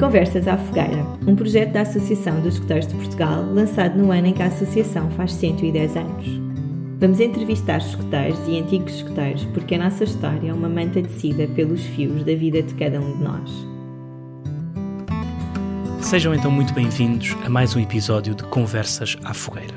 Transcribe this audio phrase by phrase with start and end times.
[0.00, 4.32] Conversas à Fogueira, um projeto da Associação dos Escuteiros de Portugal, lançado no ano em
[4.32, 6.26] que a associação faz 110 anos.
[6.98, 11.82] Vamos entrevistar escuteiros e antigos escuteiros porque a nossa história é uma manta tecida pelos
[11.82, 13.50] fios da vida de cada um de nós.
[16.00, 19.74] Sejam então muito bem-vindos a mais um episódio de Conversas à Fogueira.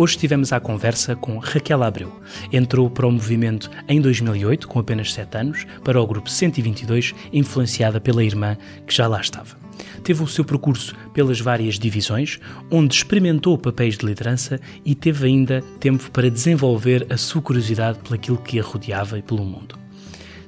[0.00, 2.10] Hoje estivemos à conversa com Raquel Abreu.
[2.50, 8.00] Entrou para o movimento em 2008, com apenas 7 anos, para o grupo 122, influenciada
[8.00, 9.58] pela irmã que já lá estava.
[10.02, 15.62] Teve o seu percurso pelas várias divisões, onde experimentou papéis de liderança e teve ainda
[15.78, 19.78] tempo para desenvolver a sua curiosidade pelaquilo que a rodeava e pelo mundo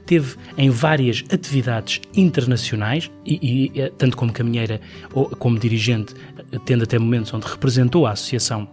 [0.05, 4.81] teve em várias atividades internacionais, e, e, eh, tanto como caminheira
[5.15, 6.13] ou como dirigente,
[6.51, 8.69] eh, tendo até momentos onde representou a associação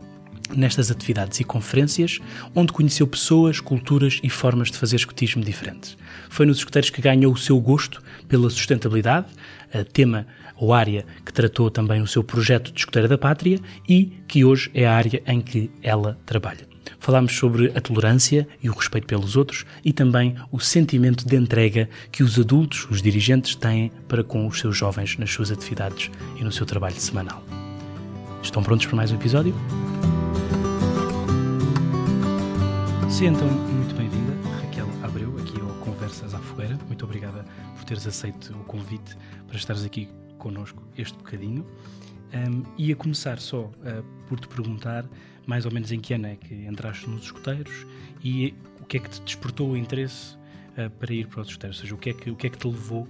[0.55, 2.19] nestas atividades e conferências,
[2.55, 5.97] onde conheceu pessoas, culturas e formas de fazer escotismo diferentes.
[6.29, 9.27] Foi nos escuteiros que ganhou o seu gosto pela sustentabilidade,
[9.93, 10.25] tema
[10.55, 14.69] ou área que tratou também o seu projeto de escoteira da pátria e que hoje
[14.73, 16.67] é a área em que ela trabalha.
[16.99, 21.89] Falámos sobre a tolerância e o respeito pelos outros e também o sentimento de entrega
[22.11, 26.43] que os adultos, os dirigentes, têm para com os seus jovens nas suas atividades e
[26.43, 27.43] no seu trabalho semanal.
[28.43, 29.55] Estão prontos para mais um episódio?
[33.09, 36.77] Seja então muito bem-vinda, Raquel Abreu, aqui ao Conversas à Fogueira.
[36.85, 37.43] Muito obrigada
[37.75, 40.07] por teres aceito o convite para estares aqui
[40.37, 41.65] connosco este bocadinho.
[42.33, 43.71] Um, e a começar só uh,
[44.27, 45.05] por te perguntar
[45.47, 47.87] mais ou menos em que ano é que entraste nos escuteiros
[48.23, 50.35] e o que é que te despertou o interesse
[50.77, 52.49] uh, para ir para os escuteiros, ou seja, o que é que, o que, é
[52.51, 53.07] que te levou uh,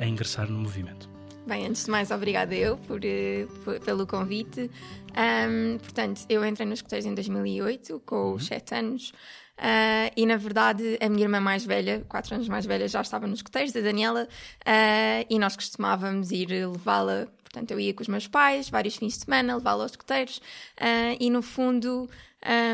[0.00, 1.13] a ingressar no movimento?
[1.46, 2.98] Bem, antes de mais, obrigada eu por,
[3.64, 4.70] por pelo convite.
[5.10, 8.78] Um, portanto, eu entrei nos escuteiros em 2008, com os 7 uhum.
[8.78, 9.12] anos.
[9.58, 13.26] Uh, e na verdade, a minha irmã mais velha, 4 anos mais velha, já estava
[13.26, 17.28] nos escuteiros, a Daniela, uh, e nós costumávamos ir levá-la.
[17.42, 21.16] Portanto, eu ia com os meus pais, vários fins de semana, levá-la aos escuteiros, uh,
[21.20, 22.08] e no fundo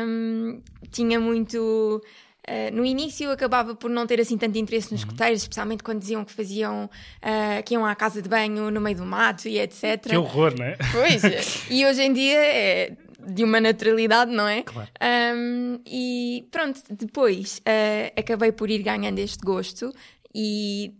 [0.07, 0.61] um,
[0.91, 2.01] tinha muito.
[2.47, 5.09] Uh, no início acabava por não ter assim tanto interesse nos uhum.
[5.09, 8.97] escuteiros, especialmente quando diziam que faziam uh, que iam à casa de banho no meio
[8.97, 10.09] do mato e etc.
[10.09, 10.77] Que horror, não é?
[10.91, 12.97] Pois, e hoje em dia é
[13.27, 14.63] de uma naturalidade, não é?
[14.63, 14.89] Claro.
[15.35, 19.93] Um, e pronto, depois uh, acabei por ir ganhando este gosto
[20.33, 20.95] e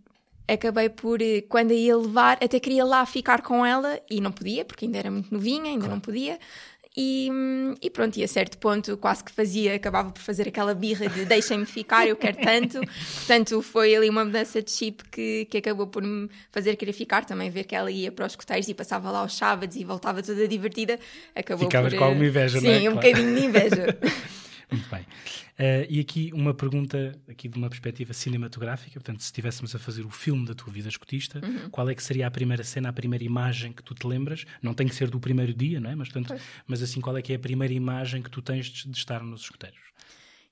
[0.46, 4.64] acabei por, eh, quando ia levar, até queria lá ficar com ela e não podia,
[4.64, 5.94] porque ainda era muito novinha, ainda claro.
[5.94, 6.38] não podia.
[6.94, 7.30] E,
[7.80, 11.24] e, pronto, e a certo ponto quase que fazia, acabava por fazer aquela birra de
[11.24, 12.80] deixem-me ficar, eu quero tanto.
[13.16, 17.24] Portanto, foi ali uma mudança de chip que, que acabou por me fazer querer ficar.
[17.24, 20.22] Também ver que ela ia para os coteiros e passava lá aos sábados e voltava
[20.22, 20.98] toda divertida.
[21.34, 22.78] Acabou por, com alguma inveja, sim, não é?
[22.80, 23.08] Sim, um claro.
[23.08, 23.98] bocadinho de inveja.
[24.72, 25.02] Muito bem.
[25.02, 30.04] Uh, e aqui uma pergunta aqui de uma perspectiva cinematográfica, portanto, se estivéssemos a fazer
[30.04, 31.70] o filme da tua vida escutista, uhum.
[31.70, 34.44] qual é que seria a primeira cena, a primeira imagem que tu te lembras?
[34.62, 35.94] Não tem que ser do primeiro dia, não é?
[35.94, 38.88] Mas, portanto, mas assim, qual é que é a primeira imagem que tu tens de,
[38.88, 39.92] de estar nos escuteiros?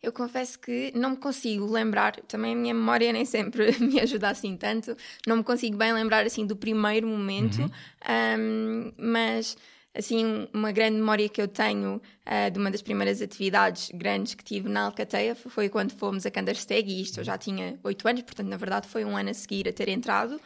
[0.03, 4.31] Eu confesso que não me consigo lembrar, também a minha memória nem sempre me ajuda
[4.31, 7.71] assim tanto, não me consigo bem lembrar assim do primeiro momento, uhum.
[8.39, 9.59] um, mas
[9.95, 14.45] assim, uma grande memória que eu tenho uh, de uma das primeiras atividades grandes que
[14.45, 18.23] tive na Alcateia foi quando fomos a Kandersteg, e isto eu já tinha oito anos,
[18.23, 20.41] portanto, na verdade, foi um ano a seguir a ter entrado.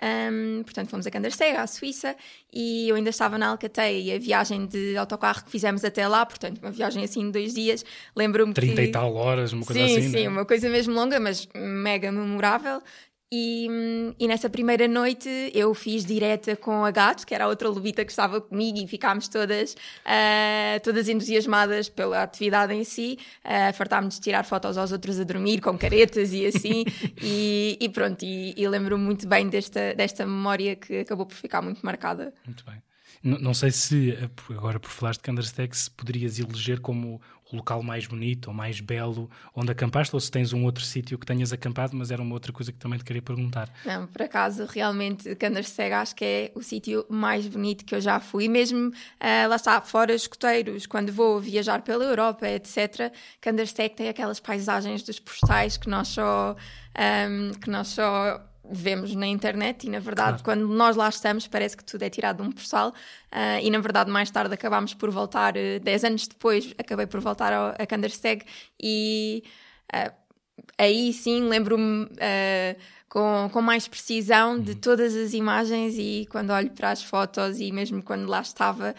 [0.00, 2.14] Um, portanto, fomos a Kandersteg, à Suíça,
[2.52, 6.24] e eu ainda estava na Alcateia e a viagem de autocarro que fizemos até lá,
[6.24, 8.60] portanto, uma viagem assim de dois dias, lembro-me que...
[8.60, 10.28] 30 e tal horas, uma coisa sim, assim, Sim, né?
[10.28, 12.80] uma coisa mesmo longa, mas mega memorável.
[13.30, 13.68] E,
[14.18, 18.02] e, nessa primeira noite eu fiz direta com a Gato, que era a outra lobita
[18.02, 23.18] que estava comigo, e ficámos todas, uh, todas entusiasmadas pela atividade em si.
[23.44, 26.84] Uh, Fartámos de tirar fotos aos outros a dormir, com caretas e assim.
[27.22, 31.60] e, e, pronto, e, e lembro-me muito bem desta, desta memória que acabou por ficar
[31.60, 32.32] muito marcada.
[32.46, 32.82] Muito bem.
[33.22, 37.20] Não, não sei se, eh, agora por falares de Candersteg, se poderias eleger como
[37.52, 41.18] o local mais bonito ou mais belo onde acampaste, ou se tens um outro sítio
[41.18, 43.70] que tenhas acampado, mas era uma outra coisa que também te queria perguntar.
[43.84, 48.20] Não, por acaso, realmente, Candersteg acho que é o sítio mais bonito que eu já
[48.20, 53.12] fui, mesmo uh, lá está, fora escoteiros, quando vou viajar pela Europa, etc.
[53.40, 59.14] Candersteg tem aquelas paisagens dos postais que nós só, um, ehm, que nós só vemos
[59.14, 60.60] na internet e na verdade claro.
[60.60, 63.78] quando nós lá estamos parece que tudo é tirado de um postal uh, e na
[63.78, 67.86] verdade mais tarde acabámos por voltar, uh, 10 anos depois acabei por voltar ao, a
[67.86, 68.44] Kandersteg
[68.80, 69.42] e
[69.94, 70.12] uh,
[70.76, 72.08] aí sim lembro-me
[73.08, 74.78] com, com mais precisão de uhum.
[74.78, 78.94] todas as imagens e quando olho para as fotos e mesmo quando lá estava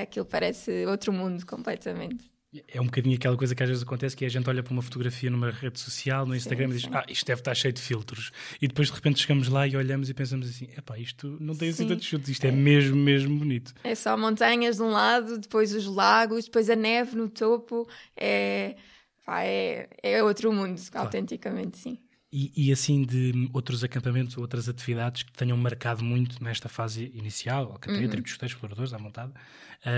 [0.00, 2.35] aquilo parece outro mundo completamente.
[2.68, 4.82] É um bocadinho aquela coisa que às vezes acontece que a gente olha para uma
[4.82, 6.90] fotografia numa rede social, no Instagram, sim, e diz: sim.
[6.92, 8.30] Ah, isto deve estar cheio de filtros.
[8.60, 11.70] E depois de repente chegamos lá e olhamos e pensamos assim: epá, isto não tem
[11.70, 13.74] assim tantos filtros, isto é, é mesmo, mesmo bonito.
[13.84, 17.88] É só montanhas de um lado, depois os lagos, depois a neve no topo.
[18.16, 18.76] É,
[19.24, 21.06] pá, é, é outro mundo, claro.
[21.06, 21.98] autenticamente, sim.
[22.32, 27.10] E, e, assim de outros acampamentos ou outras atividades que tenham marcado muito nesta fase
[27.14, 28.10] inicial, acampei uhum.
[28.10, 29.32] tribos costeiros, exploradores, à vontade,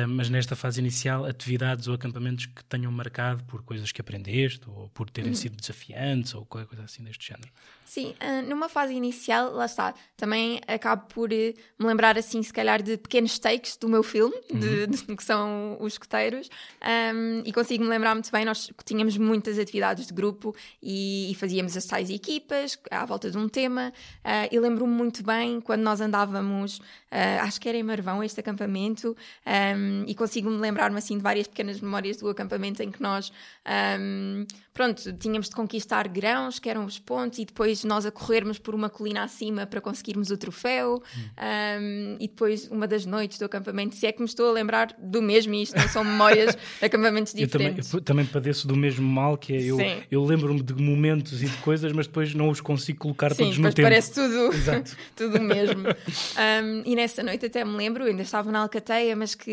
[0.08, 4.88] mas nesta fase inicial, atividades ou acampamentos que tenham marcado por coisas que aprendeste ou
[4.90, 5.36] por terem uhum.
[5.36, 7.50] sido desafiantes ou qualquer coisa assim deste género.
[7.88, 12.52] Sim, uh, numa fase inicial, lá está, também acabo por uh, me lembrar assim, se
[12.52, 14.58] calhar, de pequenos takes do meu filme, uhum.
[14.60, 16.50] de, de, que são os escoteiros,
[17.14, 21.34] um, e consigo me lembrar muito bem, nós tínhamos muitas atividades de grupo e, e
[21.36, 23.90] fazíamos as tais equipas à volta de um tema,
[24.22, 26.82] uh, e lembro-me muito bem quando nós andávamos,
[27.40, 29.16] acho que era em Marvão este acampamento,
[29.76, 33.32] um, e consigo me lembrar-me assim de várias pequenas memórias do acampamento em que nós,
[34.00, 38.58] um, pronto, tínhamos de conquistar grãos, que eram os pontos, e depois nós a corrermos
[38.58, 41.20] por uma colina acima para conseguirmos o troféu, hum.
[41.80, 44.94] um, e depois uma das noites do acampamento, se é que me estou a lembrar
[44.98, 47.92] do mesmo, isto não são memórias de acampamentos diferentes.
[47.92, 49.78] Eu também, eu também padeço do mesmo mal, que é eu,
[50.10, 53.58] eu lembro-me de momentos e de coisas, mas depois não os consigo colocar Sim, todos
[53.58, 53.88] no tempo.
[53.88, 54.50] parece tudo,
[55.16, 55.84] tudo mesmo.
[56.84, 59.50] E nessa noite até me lembro, ainda estava na Alcateia, mas que,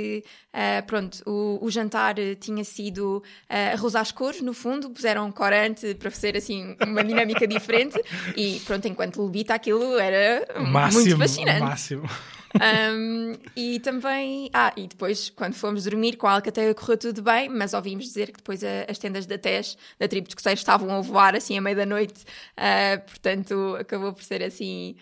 [0.54, 5.94] uh, pronto, o, o, jantar tinha sido uh, arroz às cores, no fundo, puseram corante
[5.96, 8.02] para fazer assim uma dinâmica diferente
[8.36, 11.62] e pronto, enquanto levita aquilo era máximo, muito fascinante.
[11.62, 12.10] Máximo.
[12.56, 17.50] Um, e também, ah, e depois quando fomos dormir com a Alcateia correu tudo bem,
[17.50, 20.90] mas ouvimos dizer que depois a, as tendas da TES, da tribo de escocês, estavam
[20.92, 22.24] a voar assim à meia da noite,
[22.58, 24.96] uh, portanto acabou por ser assim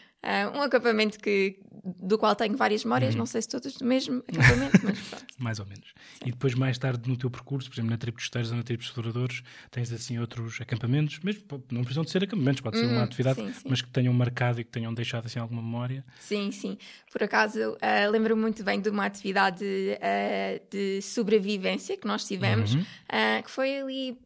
[0.55, 3.19] um acampamento que, do qual tenho várias memórias, uhum.
[3.19, 5.25] não sei se todas do mesmo acampamento, mas pronto.
[5.37, 5.93] mais ou menos.
[6.13, 6.27] Sim.
[6.27, 8.63] E depois, mais tarde no teu percurso, por exemplo, na Tribo de Esteiros ou na
[8.63, 12.85] Tribo de Exploradores, tens assim outros acampamentos, mesmo não precisam de ser acampamentos, pode ser
[12.85, 13.67] uma uhum, atividade, sim, sim.
[13.69, 16.05] mas que tenham marcado e que tenham deixado assim alguma memória.
[16.19, 16.77] Sim, sim.
[17.11, 22.75] Por acaso, uh, lembro muito bem de uma atividade uh, de sobrevivência que nós tivemos,
[22.75, 22.83] uhum.
[23.43, 24.17] que foi ali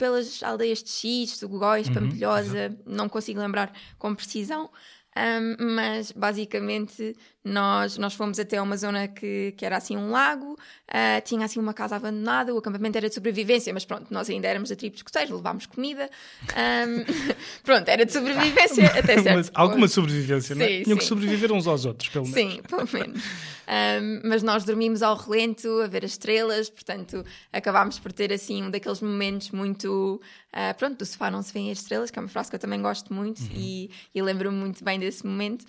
[0.00, 4.70] pelas aldeias de X, do Góis, uhum, Pampilhosa, não consigo lembrar com precisão.
[5.16, 10.52] Um, mas basicamente nós, nós fomos até uma zona que, que era assim um lago,
[10.52, 14.46] uh, tinha assim uma casa abandonada, o acampamento era de sobrevivência, mas pronto, nós ainda
[14.46, 16.10] éramos a tribo de escoteiros, levámos comida.
[16.50, 17.32] Um,
[17.64, 19.50] pronto, era de sobrevivência até certo.
[19.54, 20.82] alguma sobrevivência, não é?
[20.82, 22.38] Tinham que sobreviver uns aos outros, pelo menos.
[22.38, 23.22] Sim, pelo menos.
[23.22, 28.62] Um, mas nós dormimos ao relento, a ver as estrelas, portanto acabámos por ter assim
[28.64, 30.20] um daqueles momentos muito.
[30.50, 32.60] Uh, pronto, do sofá não se vêem as estrelas, que é uma frase que eu
[32.60, 33.50] também gosto muito uhum.
[33.54, 35.64] e, e lembro-me muito bem desse momento.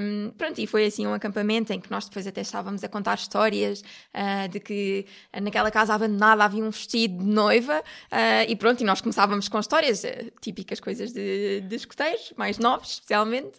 [0.00, 3.14] Um, pronto, e foi assim um acampamento em que nós depois até estávamos a contar
[3.14, 3.82] histórias
[4.14, 5.06] uh, de que
[5.40, 9.58] naquela casa abandonada havia um vestido de noiva uh, e pronto, e nós começávamos com
[9.58, 10.02] histórias,
[10.40, 13.58] típicas coisas de, de escoteiros, mais novos especialmente.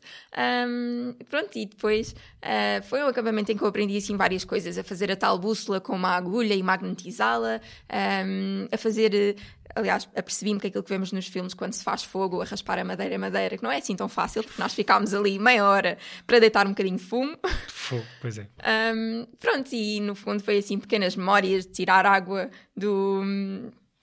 [0.67, 2.15] Um, pronto, e depois
[2.89, 5.79] foi um acampamento em que eu aprendi assim várias coisas, a fazer a tal bússola
[5.79, 7.61] com uma agulha e magnetizá-la,
[8.25, 9.37] um, a fazer
[9.75, 12.83] aliás, apercebi-me que aquilo que vemos nos filmes quando se faz fogo, a raspar a
[12.83, 15.97] madeira, a madeira, que não é assim tão fácil, porque nós ficámos ali meia hora
[16.25, 17.37] para deitar um bocadinho de fumo.
[17.67, 18.47] Fogo, pois é.
[18.95, 23.21] Um, pronto, e no fundo foi assim pequenas memórias de tirar água do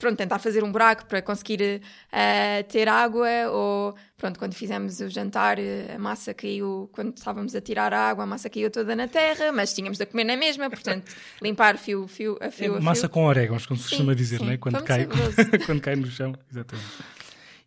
[0.00, 5.08] pronto, tentar fazer um buraco para conseguir uh, ter água, ou pronto, quando fizemos o
[5.08, 5.58] jantar,
[5.94, 9.52] a massa caiu, quando estávamos a tirar a água, a massa caiu toda na terra,
[9.52, 12.74] mas tínhamos de comer na mesma, portanto, limpar fio, fio a fio.
[12.74, 13.10] É, a massa fio.
[13.10, 14.46] com orégãos, como se costuma dizer, sim.
[14.46, 14.56] Né?
[14.56, 15.06] quando, cai,
[15.66, 16.88] quando cai no chão, exatamente.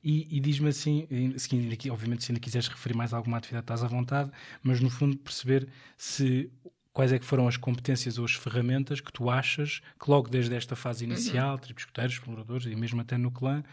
[0.03, 3.83] E, e diz-me assim, assim aqui, obviamente, se ainda quiseres referir mais alguma atividade, estás
[3.83, 4.29] à vontade,
[4.61, 6.51] mas no fundo perceber se
[6.93, 10.55] quais é que foram as competências ou as ferramentas que tu achas que logo desde
[10.55, 13.63] esta fase inicial, tipo escuteiros, exploradores e mesmo até no clã,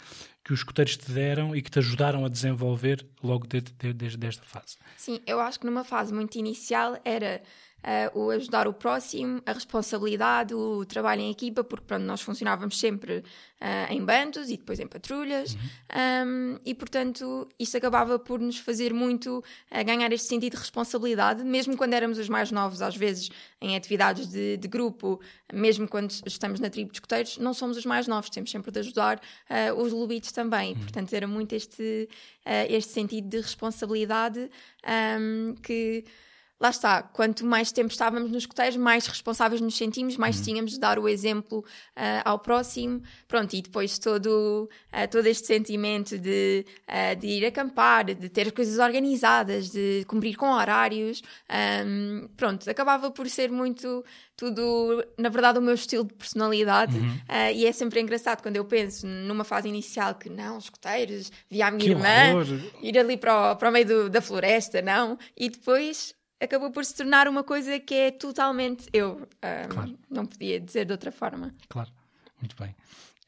[0.43, 4.43] que os escuteiros te deram e que te ajudaram a desenvolver logo desde, desde esta
[4.43, 4.79] fase?
[4.97, 7.43] Sim, eu acho que numa fase muito inicial era
[7.81, 12.79] uh, o ajudar o próximo, a responsabilidade, o trabalho em equipa, porque pronto, nós funcionávamos
[12.79, 16.29] sempre uh, em bandos e depois em patrulhas, uhum.
[16.29, 21.43] um, e portanto isto acabava por nos fazer muito uh, ganhar este sentido de responsabilidade,
[21.45, 25.21] mesmo quando éramos os mais novos, às vezes em atividades de, de grupo,
[25.53, 28.79] mesmo quando estamos na tribo de escoteiros, não somos os mais novos, temos sempre de
[28.81, 29.21] ajudar
[29.77, 30.79] os lubitos também, uhum.
[30.79, 32.09] portanto era muito este,
[32.69, 34.51] este sentido de responsabilidade
[35.19, 36.05] um, que
[36.61, 40.43] lá está, quanto mais tempo estávamos nos escuteiros, mais responsáveis nos sentimos, mais Uhum.
[40.45, 41.65] tínhamos de dar o exemplo
[41.97, 43.03] ah, ao próximo.
[43.27, 48.47] Pronto, e depois todo, ah, todo este sentimento de, ah, de ir acampar, de ter
[48.49, 54.05] as coisas organizadas, de cumprir com horários, ahm, pronto, acabava por ser muito
[54.37, 56.97] tudo, na verdade, o meu estilo de personalidade.
[56.97, 57.21] Uhum.
[57.55, 61.71] E é sempre engraçado quando eu penso numa fase inicial que não, escuteiros, via a
[61.71, 62.61] minha Que irmã horror!
[62.83, 65.19] ir ali para o, para o meio do- da floresta, não?
[65.37, 69.29] E depois acabou por se tornar uma coisa que é totalmente eu.
[69.43, 69.99] Ahm, Claro.
[70.11, 71.55] Não podia dizer de outra forma.
[71.69, 71.91] Claro,
[72.41, 72.75] muito bem.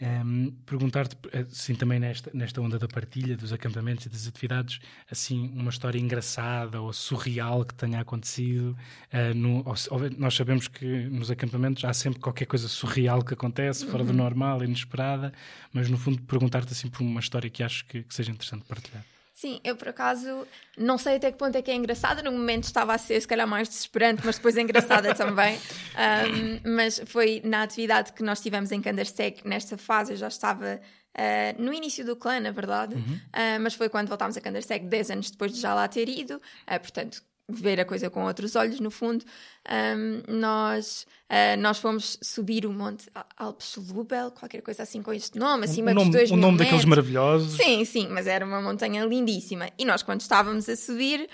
[0.01, 1.17] Ehm, Perguntar-te,
[1.53, 5.97] assim, também nesta, nesta onda da partilha, dos acampamentos e das atividades, assim, uma história
[5.99, 8.77] engraçada ou surreal que tenha acontecido.
[9.13, 13.87] eh, no- ou nós sabemos que nos acampamentos há sempre qualquer coisa surreal que acontece,
[13.87, 15.33] fora do normal, inesperada,
[15.73, 19.05] mas no fundo perguntar-te assim por uma história que acho que, que seja interessante partilhar.
[19.43, 20.47] Sim, eu por acaso
[20.79, 22.23] não sei até que ponto é que é engraçada.
[22.23, 25.59] No momento estava a ser, se calhar, mais desesperante, mas depois engraçada também.
[25.97, 30.81] Ahm, mas foi na atividade que nós tivemos em Candarsteg, nesta fase eu já estava.
[31.17, 32.95] ah, no início do clã, na verdade,
[33.33, 36.41] Ah, mas foi quando voltámos a Candarsteg 10 anos depois de já lá ter ido,
[36.65, 39.25] Ah, portanto, ver a coisa com outros olhos, no fundo.
[39.69, 45.65] Ahm, nós, ah, nós fomos subir o Monte Alpschlubel, qualquer coisa assim com este nome,
[45.65, 47.57] acima dos nome, dois o nome daqueles maravilhosos.
[47.57, 49.69] Sim, sim, mas era uma montanha lindíssima.
[49.79, 51.29] E nós, quando estávamos a subir,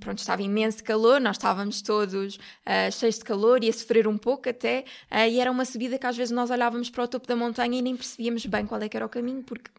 [0.00, 4.18] pronto, estava imenso calor, nós estávamos todos ah, cheios de calor e a sofrer um
[4.18, 4.84] pouco até.
[5.10, 7.78] ah, e era uma subida que às vezes nós olhávamos para o topo da montanha
[7.78, 9.70] e nem percebíamos bem qual é que era o caminho, porque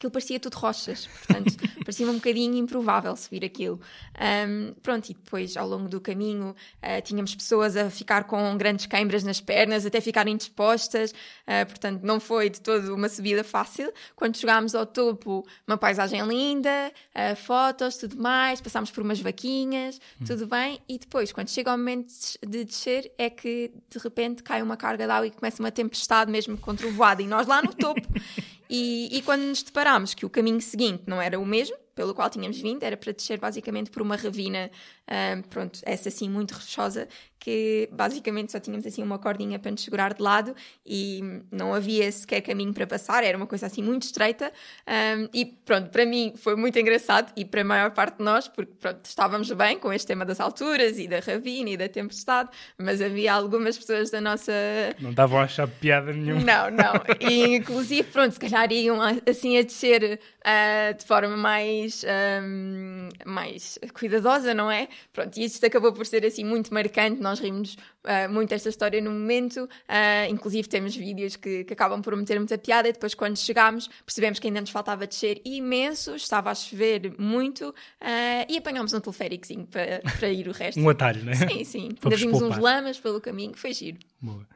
[0.00, 1.54] aquilo parecia tudo rochas, portanto,
[1.84, 3.78] parecia um bocadinho improvável subir aquilo.
[4.18, 8.86] Ahm, pronto, e depois, ao longo do caminho, ah, tínhamos pessoas a ficar com grandes
[8.86, 11.14] câimbras nas pernas, até ficarem dispostas,
[11.46, 13.92] ah, portanto, não foi de todo uma subida fácil.
[14.16, 20.00] Quando chegámos ao topo, uma paisagem linda, ah, fotos, tudo mais, passámos por umas vaquinhas,
[20.26, 22.10] tudo bem, e depois, quando chega o momento
[22.46, 26.30] de descer, é que de repente cai uma carga de água e começa uma tempestade
[26.30, 28.00] mesmo com trovoada, e nós lá no topo.
[28.72, 32.30] E, e quando nos deparámos que o caminho seguinte não era o mesmo, pelo qual
[32.30, 34.70] tínhamos vindo, era para descer basicamente por uma ravina,
[35.10, 37.08] ah, pronto, essa assim muito rochosa,
[37.42, 42.12] que basicamente só tínhamos assim uma cordinha para nos segurar de lado e não havia
[42.12, 44.52] sequer caminho para passar, era uma coisa assim muito estreita.
[44.86, 48.46] ah, e pronto, para mim foi muito engraçado e para a maior parte de nós,
[48.46, 52.50] porque pronto, estávamos bem com este tema das alturas e da ravina e da tempestade,
[52.78, 54.52] mas havia algumas pessoas da nossa
[55.00, 56.42] Não davam a achar piada nenhuma.
[56.42, 57.02] não, não.
[57.18, 63.08] E, inclusive, pronto, se calhar iam a- assim a descer ah, de forma mais, ahm,
[63.24, 64.88] mais cuidadosa, não é?
[65.12, 67.20] Pronto, e isto acabou por ser assim muito marcante.
[67.20, 69.68] Nós rimos ah, muito esta história no momento.
[69.88, 72.88] Ah, inclusive, temos vídeos que, que acabam por meter muita piada.
[72.88, 77.74] E depois, quando chegámos, percebemos que ainda nos faltava descer imenso, estava a chover muito
[78.00, 80.80] ah, e apanhámos um teleféricozinho para, para ir o resto.
[80.80, 81.36] Um atalho, não é?
[81.36, 81.82] Sim, sim.
[81.82, 83.98] Ainda Para vimos uns lamas pelo caminho, foi giro.
[84.20, 84.46] Boa.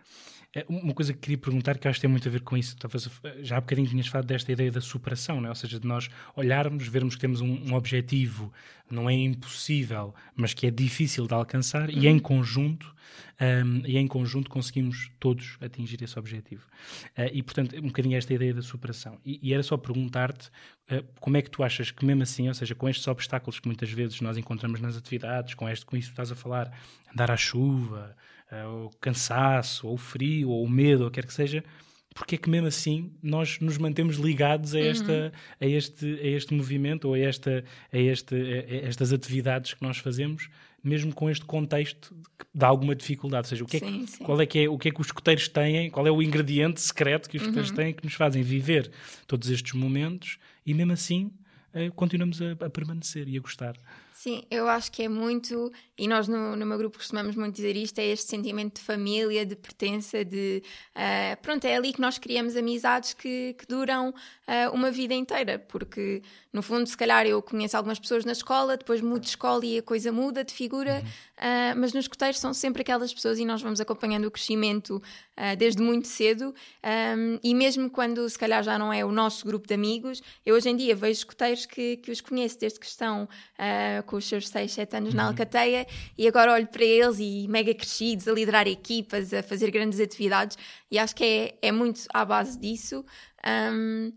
[0.54, 2.76] É, Uma coisa que queria perguntar, que acho que tem muito a ver com isso,
[2.76, 3.08] talvez
[3.40, 5.49] já há bocadinho tinhas falado desta ideia da superação, não é?
[5.49, 8.52] ou seja, de nós olharmos, vermos que temos um, um objetivo,
[8.90, 12.94] não é impossível, mas que é difícil de alcançar, e em conjunto,
[13.40, 16.66] hum, e em conjunto conseguimos todos atingir esse objetivo.
[17.16, 19.18] Ah, e portanto, um bocadinho esta ideia da superação.
[19.25, 20.50] E, e era só perguntar-te
[20.88, 23.66] ah, como é que tu achas que mesmo assim, ou seja, com estes obstáculos que
[23.66, 26.70] muitas vezes nós encontramos nas atividades, com, este, com isso que estás a falar,
[27.12, 28.14] andar à chuva,
[28.62, 31.64] ah, o cansaço, ou o frio, ou o medo, ou quer que seja,
[32.14, 36.54] porque é que mesmo assim nós nos mantemos ligados a, esta, a, este, a este
[36.54, 40.49] movimento ou a, esta, a, este, a estas atividades que nós fazemos,
[40.82, 43.46] mesmo com este contexto que dá alguma dificuldade?
[43.46, 44.23] Ou seja, o que, é que- Sim, sim.
[44.25, 46.80] Qual é que é, o que é que os escuteiros têm, qual é o ingrediente
[46.80, 48.90] secreto que os escuteiros têm que nos fazem viver
[49.26, 51.32] todos estes momentos e mesmo assim
[51.73, 53.75] eh, continuamos a, a permanecer e a gostar.
[54.16, 57.75] Sim, eu acho que é muito, e nós no, no meu grupo costumamos muito dizer
[57.75, 60.62] isto, é este sentimento de família, de pertença, de
[60.94, 64.14] ah, pronto, é ali que nós criamos amizades que, que duram
[64.47, 68.76] ah, uma vida inteira, porque no fundo, se calhar eu conheço algumas pessoas na escola,
[68.76, 71.02] depois mudo de escola e a coisa muda de figura,
[71.37, 75.02] ah, mas nos escuteiros são sempre aquelas pessoas e nós vamos acompanhando o crescimento
[75.59, 79.66] desde muito cedo, ahm, e mesmo quando se calhar já não é o nosso grupo
[79.66, 83.28] de amigos, eu hoje em dia vejo escuteiros que, que os conheço desde que estão
[84.04, 87.75] com os seus 6, 7 anos na Alcateia e agora olho para eles e mega
[87.75, 90.56] crescidos, a liderar equipas, a fazer grandes atividades
[90.90, 93.04] e acho que é, é muito à base disso.
[93.42, 94.12] Ahm,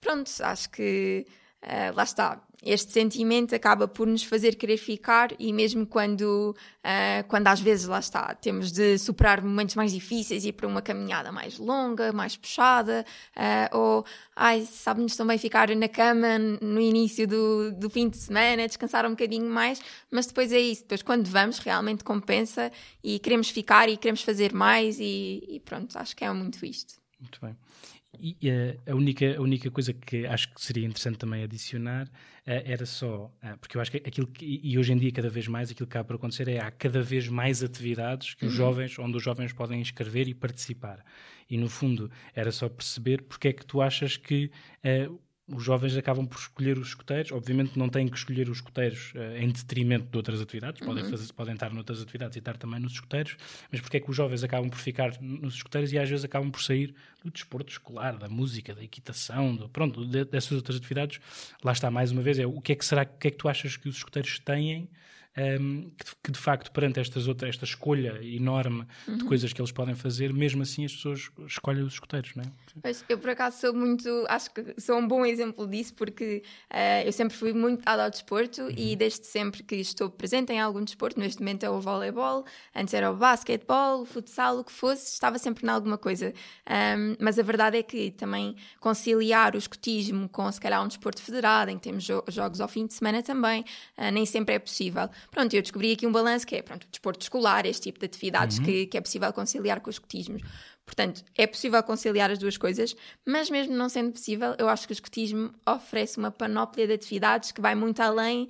[0.00, 1.26] pronto, acho que
[1.62, 7.26] uh, lá está, este sentimento acaba por nos fazer querer ficar e mesmo quando, uh,
[7.26, 10.82] quando às vezes lá está, temos de superar momentos mais difíceis e ir para uma
[10.82, 13.04] caminhada mais longa, mais puxada,
[13.36, 14.04] uh, ou
[14.36, 19.10] ai, sabe-nos também ficar na cama no início do, do fim de semana, descansar um
[19.10, 22.70] bocadinho mais, mas depois é isso, depois quando vamos realmente compensa
[23.02, 27.00] e queremos ficar e queremos fazer mais e, e pronto, acho que é muito isto.
[27.18, 27.56] Muito bem.
[28.22, 32.10] E uh, a, única, a única coisa que acho que seria interessante também adicionar uh,
[32.44, 35.48] era só, uh, porque eu acho que aquilo que, e hoje em dia cada vez
[35.48, 38.50] mais aquilo que acaba por acontecer é há cada vez mais atividades que uhum.
[38.50, 41.04] os jovens, onde os jovens podem inscrever e participar.
[41.48, 44.50] E no fundo era só perceber porque é que tu achas que
[45.52, 47.32] os jovens acabam por escolher os escuteiros.
[47.32, 51.10] Obviamente não têm que escolher os escuteiros uh, em detrimento de outras atividades, podem, uhum.
[51.10, 53.36] fazer, podem estar noutras atividades e estar também nos escuteiros,
[53.70, 56.50] mas porque é que os jovens acabam por ficar nos escuteiros e às vezes acabam
[56.50, 61.20] por sair do desporto escolar, da música, da equitação, do, pronto, de, dessas outras atividades.
[61.62, 63.36] Lá está, mais uma vez, é o que é que será, o que é que
[63.36, 64.88] tu achas que os escuteiros têm
[65.36, 69.18] um, que, que, de facto, perante estas outras, esta escolha enorme uhum.
[69.18, 72.46] de coisas que eles podem fazer, mesmo assim as pessoas escolhem os escuteiros, não é?
[72.82, 77.06] Mas eu, por acaso, sou muito, acho que sou um bom exemplo disso, porque uh,
[77.06, 78.74] eu sempre fui muito dada ao desporto uhum.
[78.76, 82.44] e desde sempre que estou presente em algum desporto, neste momento é o voleibol,
[82.74, 86.32] antes era o basquetebol, o futsal, o que fosse, estava sempre em alguma coisa.
[86.68, 91.22] Um, mas a verdade é que também conciliar o escotismo com, se calhar, um desporto
[91.22, 93.64] federado, em que temos jo jogos ao fim de semana também,
[93.96, 95.08] uh, nem sempre é possível.
[95.30, 98.58] Pronto, eu descobri aqui um balanço que é pronto, desporto escolar, este tipo de atividades
[98.58, 98.64] uhum.
[98.64, 100.42] que, que é possível conciliar com os escotismos.
[100.90, 104.92] Portanto, é possível conciliar as duas coisas, mas mesmo não sendo possível, eu acho que
[104.92, 108.48] o escotismo oferece uma panóplia de atividades que vai muito além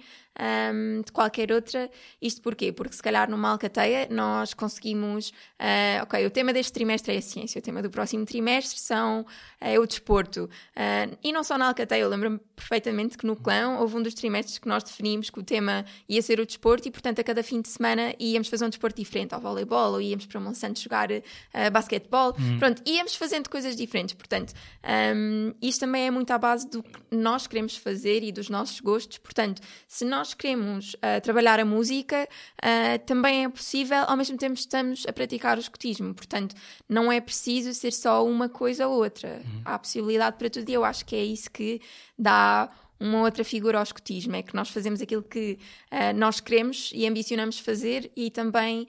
[0.72, 1.90] um, de qualquer outra.
[2.20, 2.72] Isto porquê?
[2.72, 5.30] Porque se calhar numa alcateia nós conseguimos.
[5.60, 9.26] Uh, ok, o tema deste trimestre é a ciência, o tema do próximo trimestre são,
[9.60, 10.44] é o desporto.
[10.74, 14.12] Uh, e não só na alcateia, eu lembro-me perfeitamente que no clã houve um dos
[14.12, 17.42] trimestres que nós definimos que o tema ia ser o desporto e, portanto, a cada
[17.42, 21.10] fim de semana íamos fazer um desporto diferente, ao voleibol, ou íamos para Monsanto jogar
[21.10, 22.36] uh, basquetebol.
[22.38, 22.58] Uhum.
[22.58, 24.14] Pronto, íamos fazendo coisas diferentes.
[24.14, 24.52] Portanto,
[25.16, 28.78] um, isto também é muito à base do que nós queremos fazer e dos nossos
[28.80, 29.16] gostos.
[29.18, 32.28] Portanto, se nós queremos uh, trabalhar a música,
[32.62, 36.14] uh, também é possível, ao mesmo tempo estamos a praticar o escotismo.
[36.14, 36.54] Portanto,
[36.86, 39.40] não é preciso ser só uma coisa ou outra.
[39.44, 39.62] Uhum.
[39.64, 41.80] Há possibilidade para tudo e eu acho que é isso que
[42.20, 45.58] dá uma outra figura ao escotismo, é que nós fazemos aquilo que
[45.90, 48.86] uh, nós queremos e ambicionamos fazer e também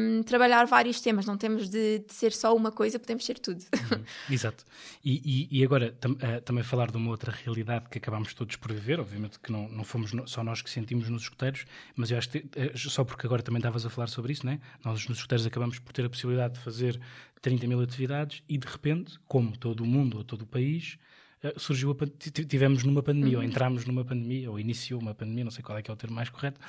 [0.00, 3.64] um, trabalhar vários temas, não temos de, de, ser só uma coisa, podemos ser tudo.
[3.72, 4.04] Uhum,
[4.34, 4.64] exato.
[5.04, 8.56] E, e, e agora tam, uh, também falar de uma outra realidade que acabamos todos
[8.56, 12.10] por viver, obviamente que não, não fomos no, só nós que sentimos nos escuteiros, mas
[12.10, 14.60] eu acho que, uh, só porque agora também estavas a falar sobre isso, né?
[14.84, 17.00] nós nos escuteiros acabamos por ter a possibilidade de fazer
[17.40, 20.98] 30 mil atividades e de repente, como todo o mundo ou todo o país,
[21.56, 23.44] surgiu a, tivemos numa pandemia, uhum.
[23.44, 25.96] ou entramos numa pandemia, ou iniciou uma pandemia, não sei qual é que é o
[25.96, 26.60] termo mais correto,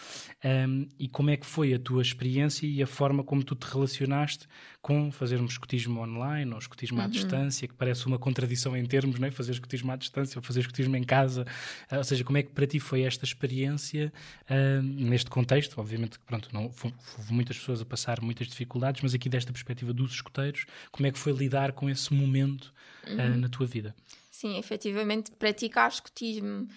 [0.43, 3.65] um, e como é que foi a tua experiência e a forma como tu te
[3.65, 4.47] relacionaste
[4.81, 7.05] com fazermos escotismo online ou escotismo uhum.
[7.05, 9.31] à distância, que parece uma contradição em termos, não é?
[9.31, 11.45] fazer escotismo à distância ou fazer escotismo em casa,
[11.91, 14.11] uh, ou seja, como é que para ti foi esta experiência
[14.49, 15.79] uh, neste contexto?
[15.79, 20.13] Obviamente, pronto, não, houve muitas pessoas a passar muitas dificuldades, mas aqui desta perspectiva dos
[20.13, 22.73] escoteiros, como é que foi lidar com esse momento
[23.07, 23.37] uh, uhum.
[23.37, 23.95] na tua vida?
[24.37, 26.67] Sim, efetivamente, praticar escotismo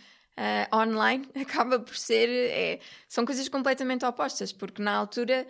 [0.41, 2.29] uh, online acaba por ser.
[2.29, 5.45] É, são coisas completamente opostas, porque na altura,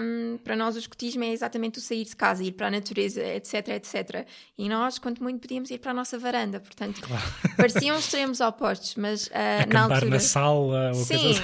[0.00, 3.20] um, para nós, o escotismo é exatamente o sair de casa, ir para a natureza,
[3.20, 4.24] etc, etc.
[4.56, 6.60] E nós, quanto muito, podíamos ir para a nossa varanda.
[6.60, 7.22] Portanto, claro.
[7.58, 9.30] pareciam extremos opostos, mas uh,
[9.72, 10.06] na altura.
[10.06, 10.94] na sala.
[10.94, 11.32] Sim.
[11.32, 11.42] Assim.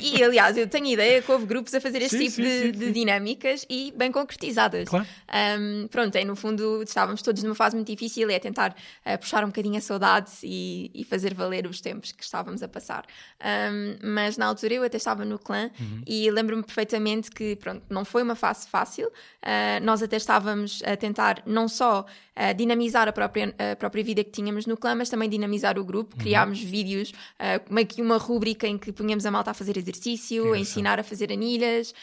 [0.02, 2.60] e aliás, eu tenho ideia que houve grupos a fazer este sim, tipo sim, de,
[2.60, 4.88] sim, de, dinâmicas e bem concretizadas.
[4.88, 5.06] Claro.
[5.60, 9.44] Um, pronto, é no fundo, estávamos todos numa fase muito difícil, é tentar uh, puxar
[9.44, 13.04] um bocadinho a saudade e, e fazer valer os tempos que estávamos a passar.
[13.40, 16.02] Um, mas na altura eu até estava no clã uhum.
[16.06, 19.08] e lembro-me perfeitamente que, pronto, não foi uma fase fácil.
[19.08, 24.24] Uh, nós até estávamos a tentar não só uh, dinamizar a própria, a própria vida
[24.24, 26.16] que tínhamos no clã, mas também dinamizar o grupo.
[26.16, 26.22] Uhum.
[26.22, 30.52] Criámos vídeos, uh, meio que uma rúbrica em que punhamos a malta a fazer exercício,
[30.52, 31.94] a ensinar a fazer anilhas.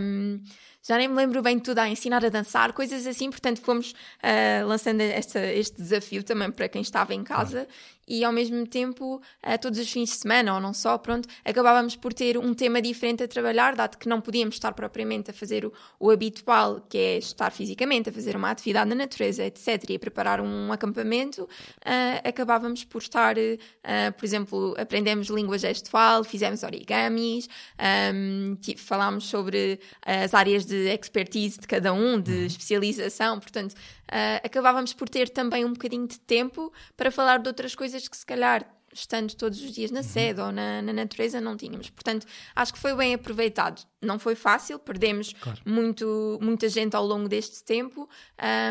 [0.00, 0.40] Um,
[0.82, 3.92] já nem me lembro bem de tudo, a ensinar a dançar, coisas assim, portanto fomos
[3.92, 7.68] uh, lançando esta, este desafio também para quem estava em casa
[8.06, 11.94] e ao mesmo tempo, uh, todos os fins de semana, ou não só, pronto, acabávamos
[11.94, 15.64] por ter um tema diferente a trabalhar, dado que não podíamos estar propriamente a fazer
[15.64, 19.96] o, o habitual, que é estar fisicamente, a fazer uma atividade na natureza, etc., e
[19.96, 21.48] a preparar um acampamento, uh,
[22.28, 23.36] acabávamos por estar,
[24.16, 27.48] por exemplo, aprendemos língua gestual, fizemos origamis,
[28.14, 32.46] um, tipo, falámos sobre as áreas de expertise de cada um, de uhum.
[32.46, 33.74] especialização, portanto,
[34.42, 38.26] acabávamos por ter também um bocadinho de tempo para falar de outras coisas que se
[38.26, 41.88] calhar estando todos os dias na sede ou na, na, natureza, não tínhamos.
[41.90, 43.82] Portanto, acho que foi bem aproveitado.
[44.02, 45.60] Não foi fácil, perdemos claro.
[45.64, 48.08] muito, muita gente ao longo deste tempo,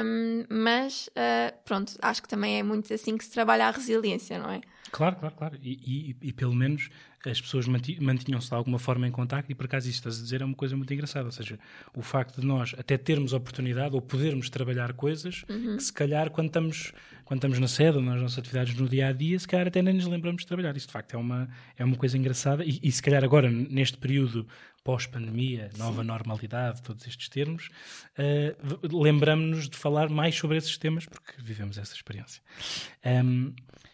[0.06, 4.38] um, mas uh, pronto, acho que também é muito assim que se trabalha a resiliência,
[4.38, 4.62] não é?
[4.91, 5.58] Claro, claro, claro.
[5.62, 6.89] E, e, e pelo menos
[7.26, 10.41] as pessoas mantinham-se de alguma forma em contacto e por acaso isso estás a dizer
[10.41, 11.60] é uma coisa muito engraçada, ou seja,
[11.96, 15.78] o facto de nós até termos oportunidade ou podermos trabalhar coisas uhum.
[15.78, 16.91] que se calhar quando estamos,
[17.24, 19.82] quando estamos na sede ou nas nossas atividades no dia a dia, se calhar até
[19.82, 20.76] nem nos lembramos de trabalhar.
[20.76, 23.98] Isso de facto é uma, é uma coisa engraçada e, e se calhar agora neste
[23.98, 24.48] período
[24.84, 26.08] pós-pandemia, nova Sim.
[26.08, 27.70] normalidade, todos estes termos,
[28.17, 32.41] uh, lembramos-nos de falar mais sobre esses temas porque vivemos essa experiência.
[33.06, 33.54] Um,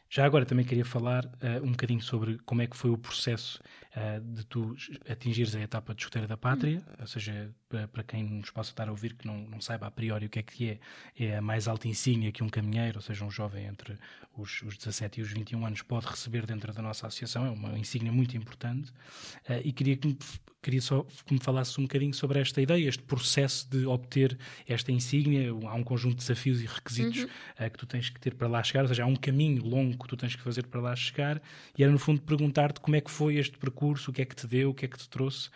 [0.10, 3.60] já agora também queria falar uh, um bocadinho sobre como é que foi o processo
[3.96, 4.76] uh, de tu
[5.10, 6.96] atingires a etapa de escuteira da pátria, hum.
[7.02, 9.92] ou seja, para, para, quem nos possa estar a ouvir que não, não saiba a
[9.92, 10.80] priori o que é que é,
[11.20, 13.98] é a mais alta insígnia que um caminheiro, ou seja, um jovem entre
[14.36, 17.78] os, os 17 e os 21 anos pode receber dentro da nossa associação, é uma
[17.78, 18.92] insígnia muito importante,
[19.50, 20.18] uh, e queria que me
[20.68, 24.92] queria só que me falasses um bocadinho sobre esta ideia, este processo de obter esta
[24.92, 25.50] insígnia.
[25.50, 27.30] Há um conjunto de desafios e requisitos uhum.
[27.66, 29.98] uh, que tu tens que ter para lá chegar, ou seja, há um caminho longo
[29.98, 31.42] que tu tens que fazer para lá chegar.
[31.78, 34.36] E era, no fundo, perguntar-te como é que foi este percurso, o que é que
[34.36, 35.48] te deu, o que é que te trouxe.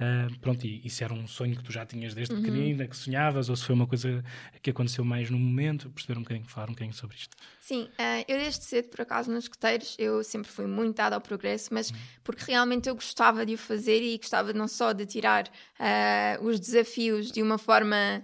[0.00, 2.42] Uh, pronto, e, e se era um sonho que tu já tinhas desde uhum.
[2.42, 4.24] pequenina, que sonhavas, ou se foi uma coisa
[4.62, 7.36] que aconteceu mais no momento, perceber um bocadinho, falar um bocadinho sobre isto.
[7.60, 11.20] Sim, uh, eu desde cedo, por acaso, nos escuteiros, eu sempre fui muito dada ao
[11.20, 11.96] progresso, mas uhum.
[12.22, 16.60] porque realmente eu gostava de o fazer e gostava não só de tirar uh, os
[16.60, 18.22] desafios de uma forma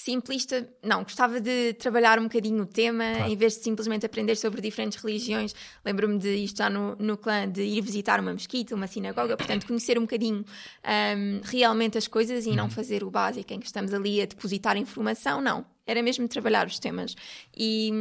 [0.00, 3.30] simplista, não, gostava de trabalhar um bocadinho o tema, claro.
[3.30, 5.54] em vez de simplesmente aprender sobre diferentes religiões.
[5.84, 9.66] Lembro-me de isto já no, no clã, de ir visitar uma mesquita, uma sinagoga, portanto,
[9.66, 12.70] conhecer um bocadinho um, realmente as coisas e não uhum.
[12.70, 15.66] fazer o básico em que estamos ali a depositar informação, não.
[15.86, 17.14] Era mesmo trabalhar os temas.
[17.54, 17.92] E,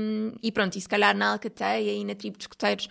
[0.42, 2.88] e pronto, e se calhar na Alcateia e na tribo de escoteiros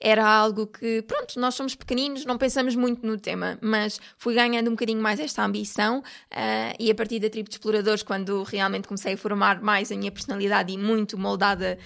[0.00, 4.68] era algo que, pronto, nós somos pequeninos, não pensamos muito no tema, mas fui ganhando
[4.68, 8.88] um bocadinho mais esta ambição uh, e a partir da tribo de exploradores, quando realmente
[8.88, 11.78] comecei a formar mais a minha personalidade e muito moldada,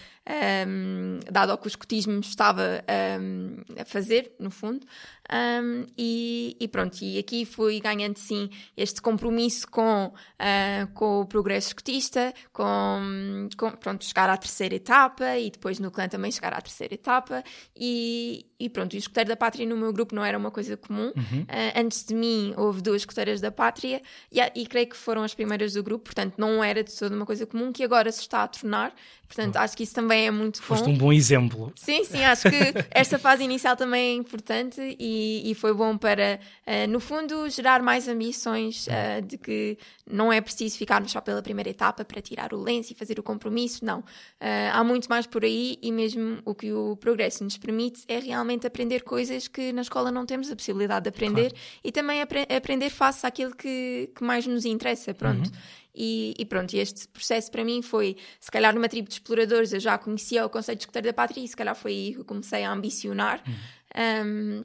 [0.68, 2.84] um, dado ao que o escotismo estava
[3.20, 4.86] um, a fazer, no fundo,
[5.32, 11.26] um, e, e, pronto, e aqui fui ganhando sim este compromisso com, uh, com o
[11.26, 16.52] progresso escotista, com, com, pronto, chegar à terceira etapa e depois no clã também chegar
[16.52, 17.42] à terceira etapa
[17.74, 21.12] e, e pronto, o escoteiro da pátria no meu grupo não era uma coisa comum.
[21.16, 21.42] Uhum.
[21.42, 25.34] Uh, antes de mim houve duas escoteiras da pátria e, e, creio que foram as
[25.34, 28.42] primeiras do grupo, portanto não era de toda uma coisa comum que agora se está
[28.42, 28.94] a tornar.
[29.26, 30.66] Portanto, acho que isso também é muito bom.
[30.66, 31.72] Foste um bom exemplo.
[31.74, 32.56] Sim, sim, acho que
[32.90, 37.82] esta fase inicial também é importante e, e foi bom para, uh, no fundo, gerar
[37.82, 42.52] mais ambições uh, de que não é preciso ficarmos só pela primeira etapa para tirar
[42.52, 44.00] o lenço e fazer o compromisso, não.
[44.00, 48.18] Uh, há muito mais por aí e mesmo o que o progresso nos permite é
[48.18, 51.64] realmente aprender coisas que na escola não temos a possibilidade de aprender claro.
[51.82, 55.46] e também apre aprender face àquilo que, que mais nos interessa, pronto.
[55.46, 55.84] Uhum.
[55.94, 59.78] E, e, pronto, este processo para mim foi, se calhar numa tribo de exploradores eu
[59.78, 62.64] já conhecia o conceito de escuteiro da pátria e se calhar foi aí que comecei
[62.64, 63.40] a ambicionar.
[63.46, 63.54] Uhum.
[63.96, 64.64] Um,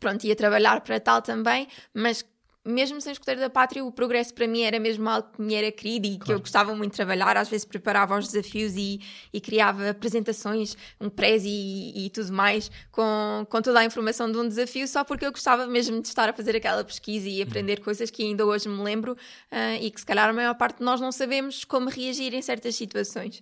[0.00, 2.24] pronto, ia trabalhar para tal também, mas
[2.68, 5.72] mesmo sem escuteiro da pátria, o progresso para mim era mesmo algo que me era
[5.72, 6.24] querido e claro.
[6.24, 7.36] que eu gostava muito de trabalhar.
[7.36, 9.00] Às vezes preparava os desafios e,
[9.32, 14.36] e criava apresentações, um prez e, e, tudo mais, com, com toda a informação de
[14.36, 17.78] um desafio, só porque eu gostava mesmo de estar a fazer aquela pesquisa e aprender
[17.78, 17.84] uhum.
[17.84, 20.84] coisas que ainda hoje me lembro uh, e que se calhar a maior parte de
[20.84, 23.40] nós não sabemos como reagir em certas situações.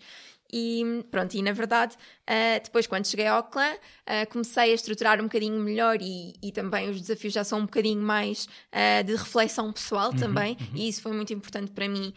[0.52, 5.20] E pronto, e na verdade, uh, depois quando cheguei ao clã, uh, comecei a estruturar
[5.20, 9.14] um bocadinho melhor e, e, também os desafios já são um bocadinho mais uh, de
[9.14, 10.66] reflexão pessoal uhum, também, uhum.
[10.74, 12.14] e isso foi muito importante para mim,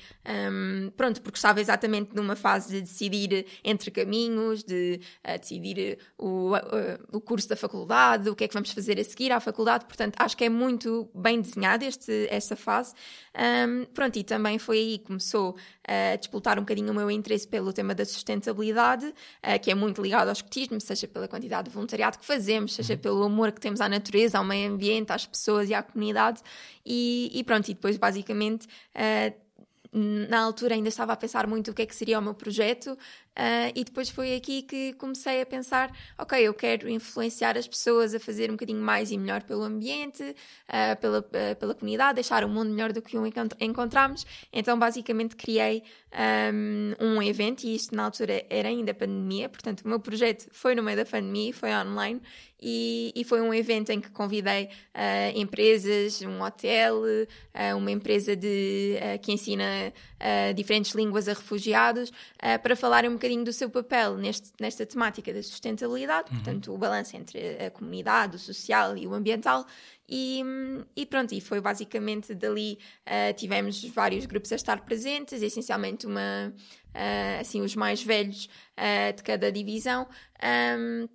[0.51, 4.99] um, pronto, porque estava exatamente numa fase de decidir entre caminhos, de
[5.39, 6.51] decidir o,
[7.11, 10.15] o curso da faculdade, o que é que vamos fazer a seguir à faculdade, portanto,
[10.17, 12.93] acho que é muito bem desenhada este, esta fase.
[13.35, 15.55] Um, pronto, e também foi aí que começou
[16.17, 20.28] disputar um bocadinho o meu interesse pelo tema da sustentabilidade, uh, que é muito ligado
[20.28, 22.99] ao escotismo, seja pela quantidade de voluntariado que fazemos, seja uhum.
[22.99, 26.41] pelo amor que temos à natureza, ao meio ambiente, às pessoas e à comunidade.
[26.86, 28.67] E, e pronto, e depois basicamente.
[28.95, 29.49] Uh,
[29.91, 32.95] na altura ainda estava a pensar muito o que é que seria o meu projeto
[33.39, 38.13] Uh, e depois foi aqui que comecei a pensar: ok, eu quero influenciar as pessoas
[38.13, 42.43] a fazer um bocadinho mais e melhor pelo ambiente, uh, pela, uh, pela comunidade, deixar
[42.43, 43.23] o mundo melhor do que o
[43.62, 44.25] encontramos.
[44.52, 45.84] Então, basicamente, criei
[46.52, 50.75] um, um, evento, e isto na altura era ainda pandemia, portanto, o meu projeto foi
[50.75, 52.21] no meio da pandemia, foi online.
[52.62, 54.67] E, e foi um evento em que convidei
[55.34, 57.04] empresas, um hotel,
[57.78, 59.93] uma empresa de, que ensina
[60.54, 62.12] diferentes línguas a refugiados,
[62.62, 66.37] para falar um bocadinho bocadinho do seu papel neste, nesta temática da sustentabilidade, uhum.
[66.37, 69.65] portanto, o balanço entre a comunidade, o social e o ambiental.
[70.07, 70.41] E,
[70.95, 76.51] e pronto, e foi basicamente dali uh, tivemos vários grupos a estar presentes, essencialmente uma,
[76.95, 80.07] uh, assim, os mais velhos uh, de cada divisão.
[80.43, 81.07] Um,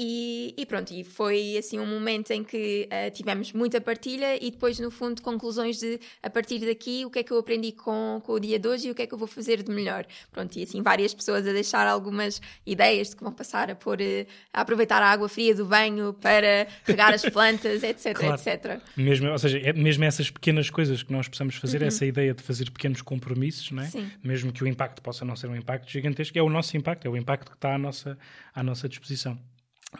[0.00, 4.48] e, e, pronto, e foi assim um momento em que uh, tivemos muita partilha e
[4.48, 8.22] depois, no fundo, conclusões de a partir daqui o que é que eu aprendi com,
[8.24, 10.06] com o dia de hoje e o que é que eu vou fazer de melhor.
[10.30, 13.98] Pronto, e assim várias pessoas a deixar algumas ideias de que vão passar a pôr,
[14.00, 18.40] uh, a aproveitar a água fria do banho para regar as plantas, etc, claro.
[18.40, 18.80] etc.
[18.96, 21.88] Mesmo, ou seja, é mesmo essas pequenas coisas que nós possamos fazer, uhum.
[21.88, 23.86] essa ideia de fazer pequenos compromissos, não é?
[23.86, 24.08] Sim.
[24.22, 27.10] mesmo que o impacto possa não ser um impacto gigantesco, é o nosso impacto, é
[27.10, 28.16] o impacto que está à nossa,
[28.54, 29.36] à nossa disposição.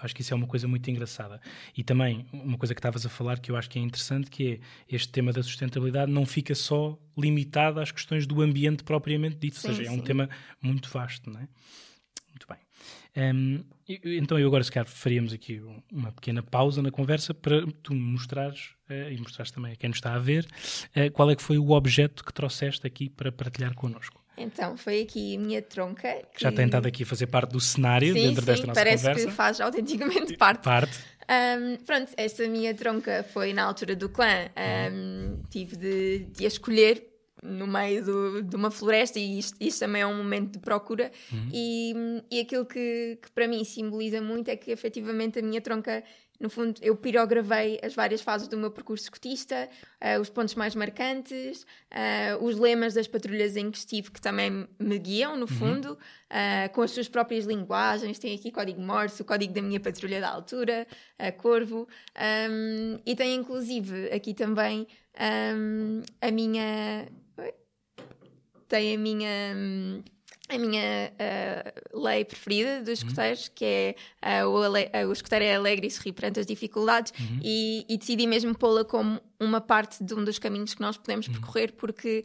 [0.00, 1.40] Acho que isso é uma coisa muito engraçada.
[1.76, 4.52] E também, uma coisa que estavas a falar que eu acho que é interessante, que
[4.52, 9.56] é este tema da sustentabilidade não fica só limitado às questões do ambiente propriamente dito,
[9.56, 9.96] sim, ou seja, sim.
[9.96, 10.28] é um tema
[10.60, 11.48] muito vasto, não é?
[12.28, 12.58] Muito bem.
[13.16, 17.94] Um, então eu agora se calhar faríamos aqui uma pequena pausa na conversa para tu
[17.94, 20.46] mostrares uh, e mostrares também a quem nos está a ver
[20.94, 24.17] uh, qual é que foi o objeto que trouxeste aqui para partilhar connosco.
[24.38, 26.14] Então, foi aqui a minha tronca.
[26.34, 26.42] Que...
[26.42, 29.06] Já tem estado aqui a fazer parte do cenário sim, dentro sim, desta nossa parece
[29.06, 29.26] conversa.
[29.26, 30.62] que faz autenticamente parte.
[30.62, 30.98] Parte.
[31.28, 34.48] Um, pronto, esta minha tronca foi na altura do clã.
[34.92, 37.04] Um, tive de, de a escolher
[37.42, 41.10] no meio do, de uma floresta e isto, isto, também é um momento de procura
[41.30, 41.48] uhum.
[41.52, 41.94] e,
[42.30, 46.02] e aquilo que, que para mim simboliza muito é que efetivamente a minha tronca
[46.40, 49.68] no fundo, eu pirogravei as várias fases do meu percurso escotista,
[50.00, 54.68] uh, os pontos mais marcantes, uh, os lemas das patrulhas em que estive, que também
[54.78, 55.46] me guiam, no uhum.
[55.48, 58.20] fundo, uh, com as suas próprias linguagens.
[58.20, 60.86] Tem aqui código Morse, o código da minha patrulha da altura,
[61.18, 61.88] a Corvo,
[62.50, 64.86] um, e tem inclusive aqui também
[65.56, 67.08] um, a minha.
[68.68, 69.54] Tem a minha.
[69.56, 70.02] Um,
[70.48, 73.08] a minha uh, lei preferida dos uhum.
[73.08, 73.64] escuteiros, que
[74.22, 77.40] é uh, o, uh, o escuteiro é alegre e sorri perante as dificuldades, uhum.
[77.42, 81.26] e, e, decidi mesmo pô-la como uma parte de um dos caminhos que nós podemos
[81.28, 81.34] uhum.
[81.34, 82.24] percorrer, porque,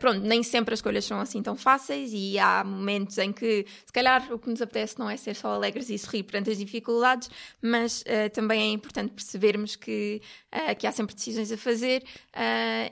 [0.00, 3.92] pronto, nem sempre as escolhas são assim tão fáceis, e há momentos em que, se
[3.92, 7.30] calhar, o que nos apetece não é ser só alegres e sorrir perante as dificuldades,
[7.62, 8.02] mas
[8.32, 10.20] também é importante percebermos que,
[10.76, 12.02] que há sempre decisões a fazer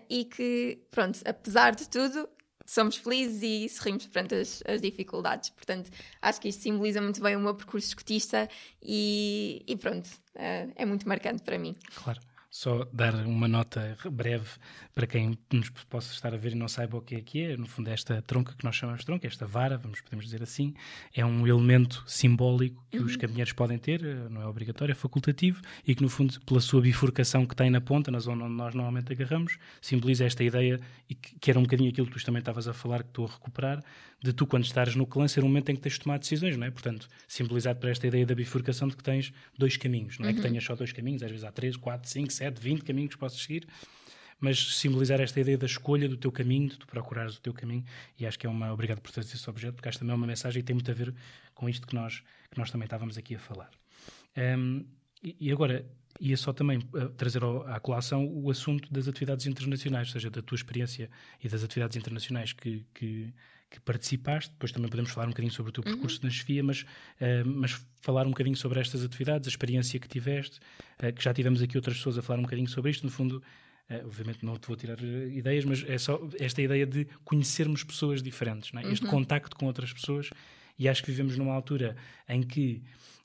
[0.08, 2.28] e que, pronto, apesar de tudo,
[2.66, 5.50] somos felizes e sorrimos perante as, as, dificuldades.
[5.50, 8.48] Portanto, acho que isto simboliza muito bem o meu percurso escotista
[8.82, 11.76] e, e pronto, é, é muito marcante para mim.
[11.94, 12.20] Claro.
[12.54, 14.46] Só dar uma nota breve
[14.94, 17.56] para quem nos possa estar a ver e não saiba o que é que é.
[17.56, 20.74] No fundo, esta tronca que nós chamamos de tronca, esta vara, vamos podemos dizer assim,
[21.14, 23.06] é um elemento simbólico que uhum.
[23.06, 26.60] os caminheiros podem ter, eh, não é obrigatório, é facultativo, e que, no fundo, pela
[26.60, 30.78] sua bifurcação que tem na ponta, na zona onde nós normalmente agarramos, simboliza esta ideia,
[31.08, 33.30] e que, era um bocadinho aquilo que tu também estavas a falar, que estou a
[33.30, 33.82] recuperar,
[34.22, 36.56] de tu, quando estares no clã, ser um momento em que tens de tomar decisões,
[36.56, 36.70] não é?
[36.70, 40.30] Portanto, simbolizado por esta ideia da bifurcação de que tens dois caminhos, não é?
[40.30, 40.36] Uhum.
[40.36, 43.18] Que tenhas só dois caminhos, às vezes há três, quatro, cinco, sete, vinte caminhos que
[43.18, 43.66] possas seguir,
[44.40, 47.84] mas simbolizar esta ideia da escolha do teu caminho, de tu procurares o teu caminho,
[48.18, 48.72] e acho que é uma.
[48.72, 50.94] Obrigado por trazer esse objeto, porque acho também é uma mensagem e tem muito a
[50.94, 51.14] ver
[51.54, 53.70] com isto que nós, que nós também estávamos aqui a falar.
[54.36, 54.84] Um,
[55.22, 55.86] e agora,
[56.18, 60.42] ia só também uh, trazer à colação o assunto das atividades internacionais, ou seja, da
[60.42, 61.08] tua experiência
[61.40, 63.32] e das atividades internacionais que, que,
[63.72, 64.50] que participaste.
[64.50, 66.26] Depois também podemos falar um bocadinho sobre o teu percurso uhum.
[66.26, 70.60] na chefia, mas, uh, mas falar um bocadinho sobre estas atividades, a experiência que tiveste,
[71.02, 73.04] uh, que já tivemos aqui outras pessoas a falar um bocadinho sobre isto.
[73.04, 73.42] No fundo,
[73.90, 78.22] uh, obviamente não te vou tirar ideias, mas é só esta ideia de conhecermos pessoas
[78.22, 78.92] diferentes, é?
[78.92, 79.10] este uhum.
[79.10, 80.28] contacto com outras pessoas.
[80.78, 81.96] E acho que vivemos numa altura
[82.28, 82.82] em que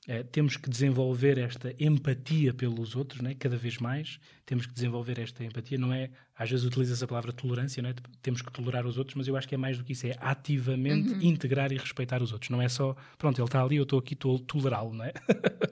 [0.08, 3.34] Uh, temos que desenvolver esta empatia pelos outros, né?
[3.38, 4.18] cada vez mais.
[4.46, 5.76] Temos que desenvolver esta empatia.
[5.76, 7.94] Não é, às vezes utiliza-se a palavra tolerância, não é?
[8.22, 10.06] temos que tolerar os outros, mas eu acho que é mais do que isso.
[10.06, 11.20] É ativamente uhum.
[11.20, 12.48] integrar e respeitar os outros.
[12.48, 15.12] Não é só, pronto, ele está ali, eu estou aqui, estou a tolerá-lo, não é?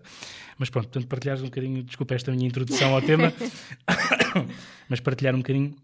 [0.59, 3.33] mas pronto, portanto, partilhares um bocadinho, desculpa esta minha introdução ao tema,
[4.87, 5.75] mas partilhar um bocadinho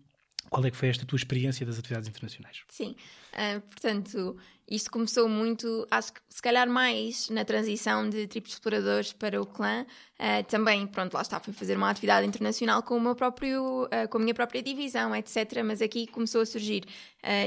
[0.53, 2.63] qual é que foi esta tua experiência das atividades internacionais?
[2.69, 2.95] Sim,
[3.33, 4.37] uh, portanto,
[4.69, 9.47] isto começou muito, acho que se calhar mais na transição de tripos exploradores para o
[9.47, 9.87] clã.
[10.21, 14.09] Uh, também, pronto, lá está, fui fazer uma atividade internacional com o meu próprio, uh,
[14.11, 15.63] com a minha própria divisão, etc.
[15.65, 16.85] Mas aqui começou a surgir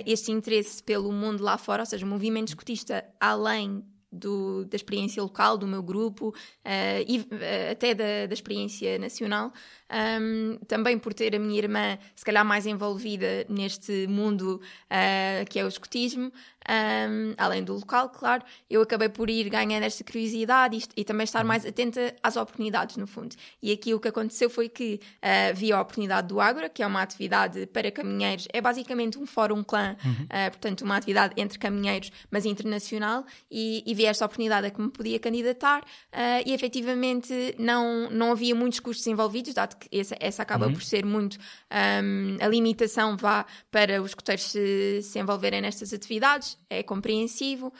[0.05, 3.83] este interesse pelo mundo lá fora, ou seja, o movimento escotista além
[4.15, 6.33] do, da experiência local, do meu grupo uh,
[7.07, 9.51] e uh, até da, da, experiência nacional.
[10.19, 15.59] Um, também por ter a minha irmã, se calhar, mais envolvida neste mundo uh, que
[15.59, 16.31] é o escotismo.
[16.69, 21.23] Um, além do local, claro, eu acabei por ir ganhando esta curiosidade e, e, também
[21.23, 21.47] estar uhum.
[21.47, 23.35] mais atenta às oportunidades, no fundo.
[23.61, 26.87] E aqui o que aconteceu foi que uh, vi a oportunidade do Ágora, que é
[26.87, 30.11] uma atividade para caminheiros, é basicamente um fórum clã, uhum.
[30.11, 34.81] uh, portanto, uma atividade entre caminheiros, mas internacional, e, e vi esta oportunidade a que
[34.81, 40.15] me podia candidatar, uh, e efetivamente não, não havia muitos custos envolvidos, dado que essa,
[40.19, 40.73] essa acaba uhum.
[40.73, 41.37] por ser muito
[41.71, 47.73] um, a limitação vá para os coteiros se, se envolverem nestas atividades, é compreensivo.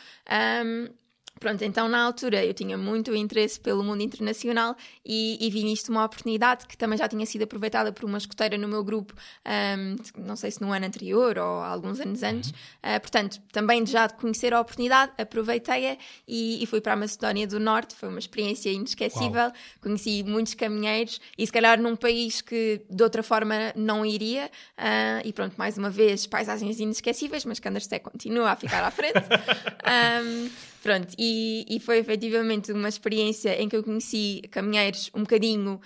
[0.66, 0.90] Um,
[1.40, 5.90] Pronto, então na altura eu tinha muito interesse pelo mundo internacional e, e vi nisto
[5.90, 9.14] uma oportunidade que também já tinha sido aproveitada por uma escoteira no meu grupo,
[9.46, 9.96] um,
[10.26, 12.52] não sei se no ano anterior ou alguns anos antes.
[12.52, 17.46] Uh, portanto, também já de conhecer a oportunidade, aproveitei-a e, e, fui para a Macedónia
[17.46, 17.96] do Norte.
[17.96, 19.34] Foi uma experiência inesquecível.
[19.34, 19.54] Uau.
[19.82, 24.50] Conheci muitos caminheiros e se calhar num país que de outra forma não iria.
[24.78, 29.16] Uh, e pronto, mais uma vez, paisagens inesquecíveis, mas Candaste continua a ficar à frente.
[30.24, 30.50] um,
[30.86, 35.82] Pronto, e, e, foi efetivamente uma experiência em que eu conheci caminheiros um bocadinho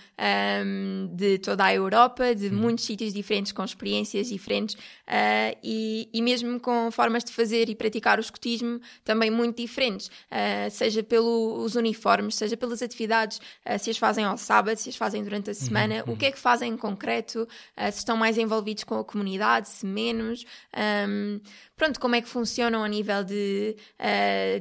[0.66, 2.58] um, de toda a Europa, de hum.
[2.58, 7.76] muitos sítios diferentes, com experiências diferentes uh, e, e, mesmo com formas de fazer e
[7.76, 13.92] praticar o escotismo também muito diferentes, uh, seja pelos uniformes, seja pelas atividades, uh, se
[13.92, 16.14] as fazem ao sábado, se as fazem durante a uhum, semana, uhum.
[16.14, 17.48] o que é que fazem em concreto,
[17.94, 20.44] se estão mais envolvidos com a comunidade, se menos.
[21.08, 21.40] Um,
[21.78, 23.78] pronto, como é que funcionam a nível de,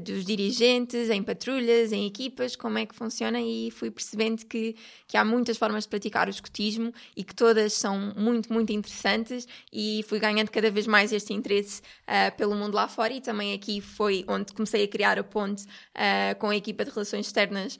[0.00, 3.40] dos dirigentes, em patrulhas, em equipas, como é que funciona?
[3.40, 7.72] E fui percebendo que, que há muitas formas de praticar o escotismo e que todas
[7.72, 12.74] são muito, muito interessantes e fui ganhando cada vez mais este interesse uh, pelo mundo
[12.74, 16.56] lá fora e também aqui foi onde comecei a criar a ponte uh, com a
[16.56, 17.78] equipa de relações externas,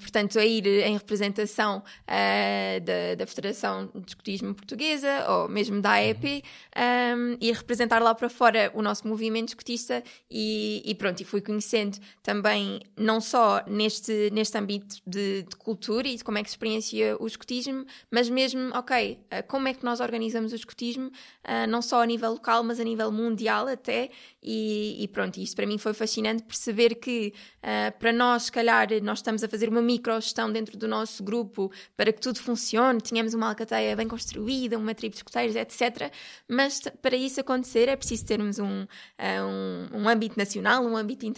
[0.00, 6.42] portanto a ir em representação da, da Federação de Escotismo Portuguesa ou mesmo da AEP
[6.76, 11.40] um, e representar lá para fora o nosso movimento escutista e, e, pronto, e fui
[11.48, 16.48] conhecendo também, não só neste, neste âmbito de, de, cultura e de como é que
[16.48, 21.08] se experiencia o escutismo, mas mesmo, ok, eh, como é que nós organizamos o escutismo,
[21.08, 24.10] uh, não só a nível local, mas a nível mundial até,
[24.42, 28.88] e, e pronto, isto para mim foi fascinante perceber que uh, para nós, se calhar,
[29.02, 33.34] nós estamos a fazer uma microgestão dentro do nosso grupo para que tudo funcione, tínhamos
[33.34, 36.12] uma alcateia bem construída, uma tribo de escuteiros, etc.
[36.48, 38.86] Mas para isso acontecer é preciso ter termos um,
[39.18, 41.37] um, um, âmbito nacional, um âmbito internacional,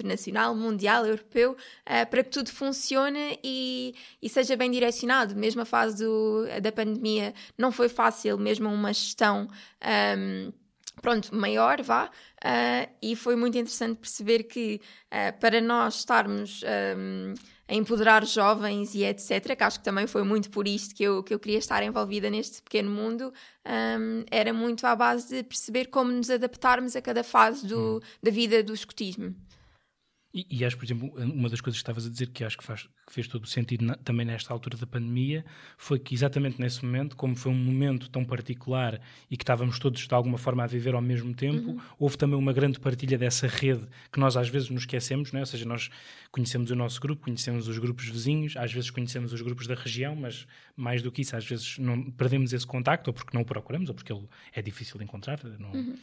[0.55, 5.35] mundial, europeu, uh, para que tudo funcione e, e, seja bem direcionado.
[5.35, 9.49] Mesmo a fase do, da pandemia não foi fácil, mesmo uma gestão.
[10.19, 10.53] Um,
[11.01, 16.63] pronto, maior, vá, uh, e foi muito interessante perceber que uh, para nós estarmos
[16.97, 17.35] um,
[17.69, 21.23] a empoderar jovens e etc., que acho que também foi muito por isto que eu,
[21.23, 23.33] que eu queria estar envolvida neste pequeno mundo,
[23.65, 28.01] um, era muito à base de perceber como nos adaptarmos a cada fase do, hum.
[28.23, 29.35] da vida do escotismo.
[30.33, 32.63] E, e, acho, por exemplo, uma das coisas que estavas a dizer que acho que,
[32.63, 35.45] faz, que fez todo o sentido na, também nesta altura da pandemia
[35.77, 40.07] foi que exatamente nesse momento, como foi um momento tão particular e que estávamos todos
[40.07, 41.81] de alguma forma a viver ao mesmo tempo, uhum.
[41.99, 45.43] houve também uma grande partilha dessa rede que nós às vezes nos esquecemos, não é?
[45.43, 45.91] ou seja, nós
[46.31, 50.15] conhecemos o nosso grupo, conhecemos os grupos vizinhos, às vezes conhecemos os grupos da região,
[50.15, 53.45] mas mais do que isso, às vezes não perdemos esse contacto, ou porque não o
[53.45, 55.41] procuramos, ou porque ele é difícil de encontrar.
[55.59, 55.97] Não, uhum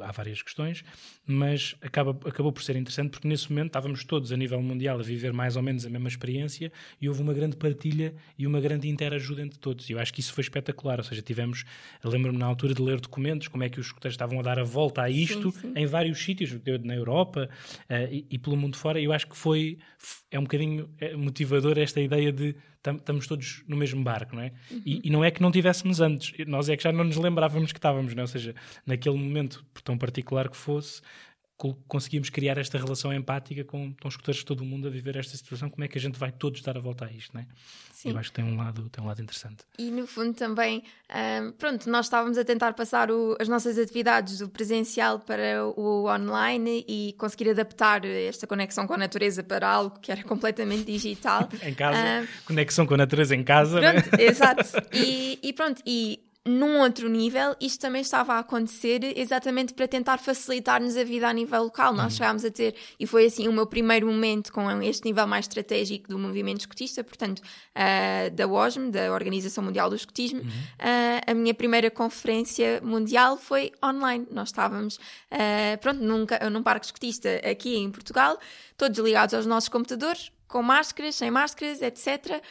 [0.00, 0.84] há várias questões,
[1.26, 5.02] mas acaba, acabou por ser interessante porque nesse momento estávamos todos a nível mundial a
[5.02, 8.88] viver mais ou menos a mesma experiência e houve uma grande partilha e uma grande
[8.88, 9.88] interajuda entre todos.
[9.88, 11.64] E eu acho que isso foi espetacular, ou seja, tivemos,
[12.04, 14.64] lembro-me na altura de ler documentos, como é que os escuteiros estavam a dar a
[14.64, 15.72] volta a isto sim, sim.
[15.76, 16.50] em vários sítios,
[16.82, 17.48] na Europa
[17.88, 19.00] uh, e, e, pelo mundo fora.
[19.00, 19.78] E eu acho que foi,
[20.30, 24.52] é um bocadinho é motivador esta ideia de estamos todos no mesmo barco, não é?
[24.70, 24.82] Uhum.
[24.84, 27.72] E, e, não é que não tivéssemos antes, nós é que já não nos lembrávamos
[27.72, 28.24] que estávamos, não é?
[28.24, 28.54] Ou seja,
[28.86, 31.02] naquele momento, por tão particular que fosse,
[31.86, 35.36] conseguimos criar esta relação empática com, os escuteiros de todo o mundo a viver esta
[35.36, 37.46] situação, como é que a gente vai todos dar a volta a isto, não é?
[37.92, 38.12] Sim.
[38.12, 39.58] Eu acho que tem um lado, tem um lado interessante.
[39.78, 40.82] E no fundo também,
[41.42, 46.06] um, pronto, nós estávamos a tentar passar o, as nossas atividades do presencial para o
[46.08, 51.46] online e conseguir adaptar esta conexão com a natureza para algo que era completamente digital.
[51.62, 54.24] em casa, um, conexão com a natureza em casa, pronto, né?
[54.24, 54.60] Exato.
[54.92, 60.16] E, e pronto, e num outro nível, isto também estava a acontecer exatamente para tentar
[60.16, 61.92] facilitar-nos a vida a nível local.
[61.92, 62.10] Nós uhum.
[62.16, 66.08] chegámos a ter, e foi assim o meu primeiro momento com este nível mais estratégico
[66.08, 70.40] do movimento escotista, portanto, uh, da OSM, da Organização Mundial do Escotismo.
[70.40, 70.48] Uhum.
[70.48, 74.26] Uh, a minha primeira conferência mundial foi online.
[74.30, 78.38] Nós estávamos, uh, pronto, nunca, num parque escotista aqui em Portugal,
[78.78, 82.42] todos ligados aos nossos computadores, com máscaras, sem máscaras, etc.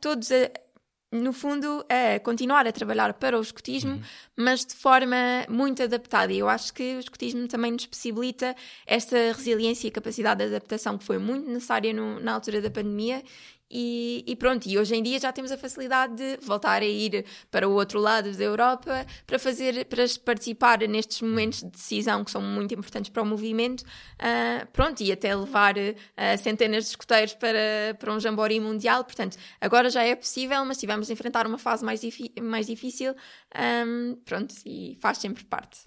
[0.00, 0.67] todos a
[1.10, 4.00] no fundo, é continuar a trabalhar para o escotismo, Uhum.
[4.36, 5.16] mas de forma
[5.48, 6.32] muito adaptada.
[6.32, 8.54] E eu acho que o escotismo também nos possibilita
[8.86, 13.22] esta resiliência e capacidade de adaptação que foi muito necessária no- na altura da pandemia.
[13.70, 17.26] E, e pronto, e hoje em dia já temos a facilidade de voltar a ir
[17.50, 22.30] para o outro lado da Europa para fazer, para participar nestes momentos de decisão que
[22.30, 23.84] são muito importantes para o movimento,
[24.18, 25.74] ah, pronto, e até levar
[26.16, 29.04] ah, centenas de escoteiros para, para um jamboree mundial.
[29.04, 32.00] Portanto, agora já é possível, mas tivemos de enfrentar uma fase mais,
[32.40, 33.14] mais difícil,
[33.54, 35.80] ahm, pronto, e faz sempre parte.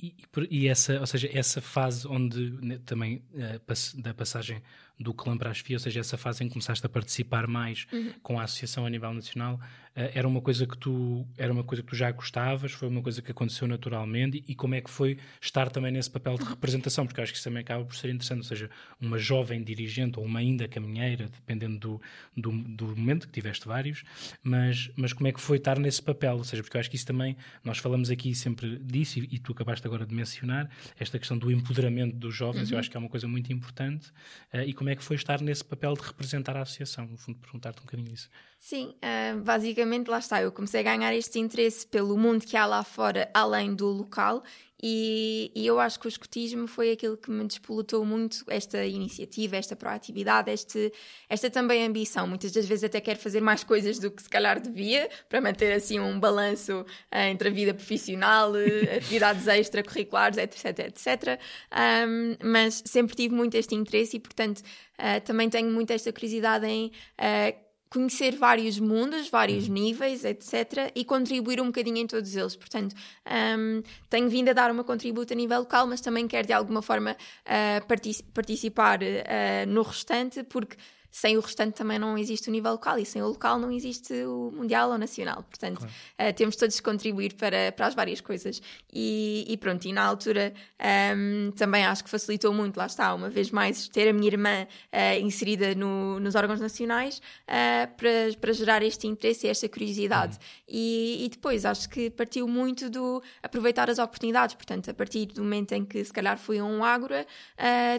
[0.00, 0.14] E,
[0.50, 4.62] e essa, ou seja, essa fase onde né, também eh, pass- da passagem
[4.98, 7.86] do clã para as FIA, ou seja, essa fase em que começaste a participar mais
[8.22, 9.60] com a associação a nível nacional,
[9.96, 13.02] eh, era uma coisa que tu era uma coisa que tu já gostavas, foi uma
[13.02, 16.44] coisa que aconteceu naturalmente e, e como é que foi estar também nesse papel de
[16.44, 18.70] representação, porque eu acho que isso também acaba por ser interessante, ou seja,
[19.00, 22.02] uma jovem dirigente ou uma ainda caminheira, dependendo do,
[22.36, 24.04] do, do momento, que tiveste vários,
[24.42, 26.96] mas, mas como é que foi estar nesse papel, ou seja, porque eu acho que
[26.96, 31.18] isso também, nós falamos aqui sempre disso e, e tu acabaste agora de mencionar, esta
[31.18, 34.12] questão do empoderamento dos jovens, eu acho que é uma coisa muito importante,
[34.52, 37.38] eh, e como é que foi estar nesse papel de representar a associação, no fundo,
[37.38, 38.28] perguntar-te um bocadinho isso.
[38.58, 40.42] Sim, ah, basicamente lá está.
[40.42, 44.42] Eu comecei a ganhar este interesse pelo mundo que há lá fora, além do local,
[44.82, 49.56] e, e eu acho que o escotismo foi aquilo que me despolutou muito esta iniciativa,
[49.56, 50.92] esta proatividade, este,
[51.28, 52.26] esta também ambição.
[52.26, 55.72] Muitas das vezes até quero fazer mais coisas do que se calhar devia, para manter
[55.72, 61.40] assim um balanço ah, entre a vida profissional, eh, atividades extracurriculares, etc, etc.
[61.70, 64.62] Ahm, mas sempre tive muito este interesse e, portanto,
[64.98, 67.54] ah, também tenho muito esta curiosidade em ah,
[67.90, 72.56] conhecer vários mundos, vários níveis, etc., e contribuir um bocadinho em todos eles.
[72.56, 72.94] Portanto,
[73.58, 76.82] hum, tenho vindo a dar uma contributo a nível local, mas também quero de alguma
[76.82, 77.16] forma
[77.86, 80.76] partic- participar ah, no restante, porque
[81.18, 84.12] sem o restante também não existe o nível local e sem o local não existe
[84.26, 85.42] o mundial ou nacional.
[85.44, 85.86] Portanto,
[86.18, 88.60] ah, temos todos de contribuir para, para as várias coisas.
[88.92, 90.52] E, e pronto, e na altura
[91.16, 94.66] hum, também acho que facilitou muito, lá está, uma vez mais, ter a minha irmã
[94.92, 100.38] ah, inserida no- nos órgãos nacionais ah, para, para gerar este interesse e esta curiosidade.
[100.68, 104.54] E, e depois acho que partiu muito do aproveitar as oportunidades.
[104.54, 107.26] Portanto, a partir do momento em que se calhar fui a um Ágora,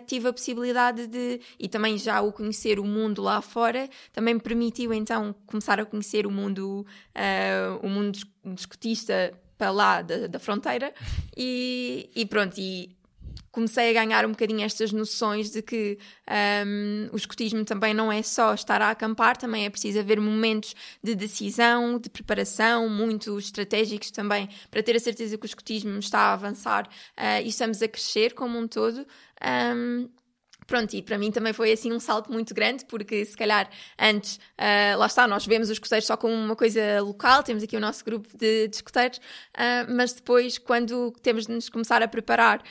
[0.05, 4.39] tive a possibilidade de, e também já o conhecer o mundo lá fora, também me
[4.39, 6.86] permitiu então começar a conhecer o mundo,
[7.16, 10.93] ah, o mundo discutista para lá da, da fronteira
[11.36, 12.97] e, e pronto, e
[13.58, 15.97] comecei a ganhar um bocadinho estas noções de que
[16.64, 20.76] um, o escotismo também não é só estar a acampar, também é preciso haver momentos
[21.03, 26.20] de decisão, de preparação, muito estratégicos também, para ter a certeza que o escotismo está
[26.20, 29.08] a avançar uh, e estamos a crescer como um todo.
[29.76, 30.08] Um,
[30.68, 34.36] Pronto, e para mim também foi assim um salto muito grande, porque se calhar antes,
[34.36, 37.80] uh, lá está, nós vemos os escoteiros só como uma coisa local, temos aqui o
[37.80, 39.15] nosso grupo de, de uh,
[39.95, 42.61] mas depois, quando temos de nos começar a preparar,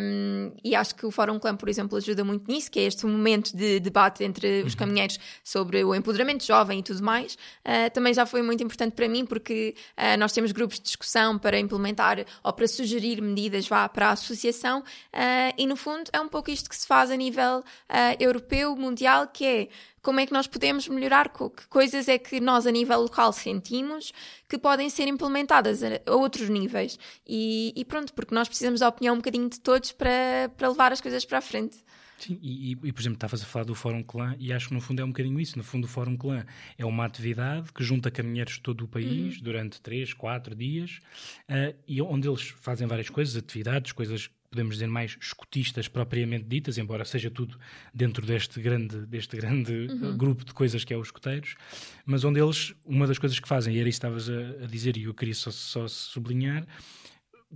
[0.00, 3.04] um, e acho que o Fórum Clã, por exemplo, ajuda muito nisso, que é este
[3.04, 8.14] momento de debate entre os caminheiros sobre o empoderamento jovem e tudo mais, uh, também
[8.14, 9.74] já foi muito importante para mim, porque
[10.18, 14.84] nós temos grupos de discussão para implementar ou para sugerir medidas vá para a associação,
[15.56, 17.64] e no fundo é um pouco isto que se faz a nível uh,
[18.20, 19.68] europeu, mundial, que é
[20.02, 24.12] como é que nós podemos melhorar, que coisas é que nós a nível local sentimos
[24.48, 26.98] que podem ser implementadas a, outros níveis.
[27.26, 30.92] E, e, pronto, porque nós precisamos da opinião um bocadinho de todos para, para levar
[30.92, 31.78] as coisas para a frente.
[32.18, 34.80] Sim, e, e, por exemplo, estavas a falar do Fórum Clã e acho que no
[34.80, 35.58] fundo é um bocadinho isso.
[35.58, 36.44] No fundo, o Fórum Clã
[36.78, 39.42] é uma atividade que junta caminheiros de todo o país uhum.
[39.42, 41.00] durante 3, 4 dias
[41.48, 46.78] uh, e onde eles fazem várias coisas, atividades, coisas podemos dizer mais escotistas propriamente ditas,
[46.78, 47.58] embora seja tudo
[47.92, 50.16] dentro deste grande, deste grande uhum.
[50.16, 51.56] grupo de coisas que é os escoteiros,
[52.06, 54.66] mas onde eles, uma das coisas que fazem, e era isso que estavas a, a
[54.66, 56.64] dizer e eu queria só, só sublinhar,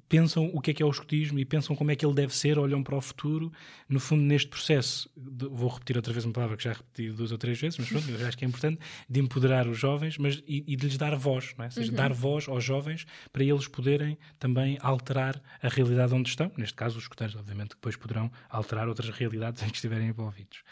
[0.09, 2.35] pensam o que é que é o escotismo e pensam como é que ele deve
[2.35, 3.53] ser, olham para o futuro,
[3.89, 7.33] no fundo neste processo, de, vou repetir outra vez uma palavra que já repeti duas
[7.33, 10.43] ou três vezes, mas pronto, eu acho que é importante, de empoderar os jovens mas,
[10.47, 11.69] e, e de lhes dar voz, não é?
[11.69, 11.97] ou seja, uhum.
[11.97, 16.99] dar voz aos jovens para eles poderem também alterar a realidade onde estão, neste caso
[16.99, 20.63] os escoteiros obviamente depois poderão alterar outras realidades em que estiverem envolvidos.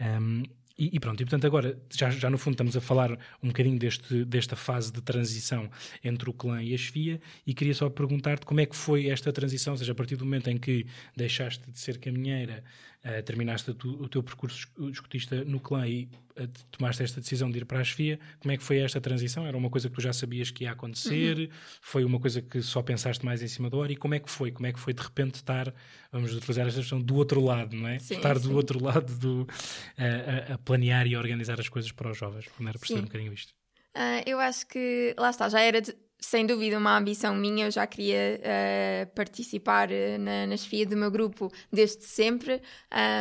[0.00, 0.42] Um,
[0.78, 3.12] e, e, pronto, e portanto agora, já, já no fundo estamos a falar
[3.42, 5.70] um bocadinho deste, desta fase de transição
[6.04, 9.32] entre o clã e a chefia e queria só perguntar-te como é que foi esta
[9.32, 12.62] transição, ou seja, a partir do momento em que deixaste de ser caminheira,
[13.06, 17.58] uh, terminaste tu, o teu percurso escutista no clã e uh, tomaste esta decisão de
[17.58, 19.46] ir para a chefia, como é que foi esta transição?
[19.46, 21.38] Era uma coisa que tu já sabias que ia acontecer?
[21.38, 21.48] Uhum.
[21.80, 23.92] Foi uma coisa que só pensaste mais em cima da hora?
[23.92, 24.50] E como é que foi?
[24.50, 25.72] Como é que foi de repente estar,
[26.10, 27.98] vamos utilizar esta expressão, do outro lado, não é?
[27.98, 28.48] Sim, estar sim.
[28.48, 32.46] do outro lado do, uh, a, a planear e organizar as coisas para os jovens.
[32.60, 33.54] Era perceber um bocadinho isto?
[33.96, 37.70] Uh, eu acho que, lá está, já era de, sem dúvida uma ambição minha, eu
[37.70, 42.60] já queria uh, participar uh, na, na chefia do meu grupo desde sempre.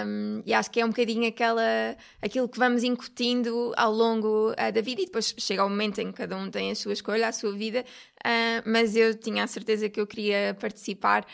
[0.05, 4.71] Um, e acho que é um bocadinho aquela, aquilo que vamos incutindo ao longo uh,
[4.73, 5.01] da vida.
[5.01, 7.51] E depois chega o momento em que cada um tem a sua escolha, a sua
[7.53, 7.85] vida,
[8.65, 11.27] mas eu tinha a certeza que eu queria participar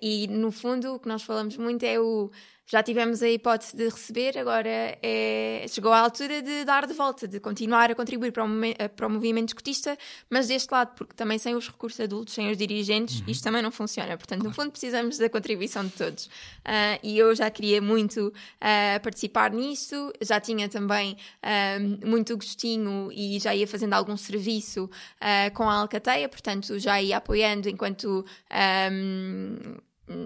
[0.00, 2.30] e no fundo o que nós falamos muito é o
[2.66, 7.28] já tivemos a hipótese de receber, agora é, chegou a altura de dar de volta,
[7.28, 8.48] de continuar a contribuir para o,
[8.96, 9.98] para o movimento escutista,
[10.30, 13.26] mas deste lado, porque também sem os recursos adultos, sem os dirigentes, uhum.
[13.28, 14.16] isto também não funciona.
[14.16, 14.48] Portanto, claro.
[14.48, 16.26] no fundo, precisamos da contribuição de todos.
[16.26, 23.10] Uh, e eu já queria muito uh, participar nisso, já tinha também uh, muito gostinho
[23.12, 24.90] e já ia fazendo algum serviço
[25.54, 28.24] com a Alcateia, portanto, já ia apoiando enquanto.
[28.90, 29.76] Um,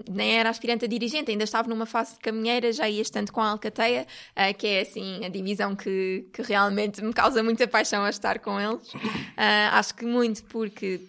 [0.09, 3.41] nem era aspirante a dirigente, ainda estava numa fase de caminheira, já ia estando com
[3.41, 8.03] a Alcateia, uh, que é assim a divisão que, que realmente me causa muita paixão
[8.03, 8.93] a estar com eles.
[8.93, 11.01] Uh, acho que muito porque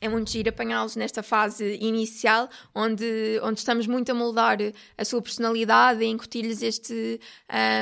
[0.00, 4.58] é muito giro apanhá-los nesta fase inicial, onde, onde estamos muito a moldar
[4.98, 7.18] a sua personalidade, a incutir-lhes este,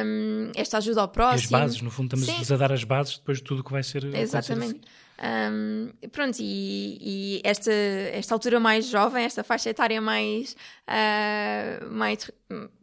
[0.05, 1.57] um, esta ajuda ao próximo.
[1.57, 3.83] As bases, no fundo, estamos a dar as bases depois de tudo o que vai
[3.83, 4.05] ser.
[4.15, 4.81] Exatamente.
[5.23, 10.57] Um, pronto, e, e, esta, esta altura mais jovem, esta faixa etária mais,
[10.89, 12.29] uh, mais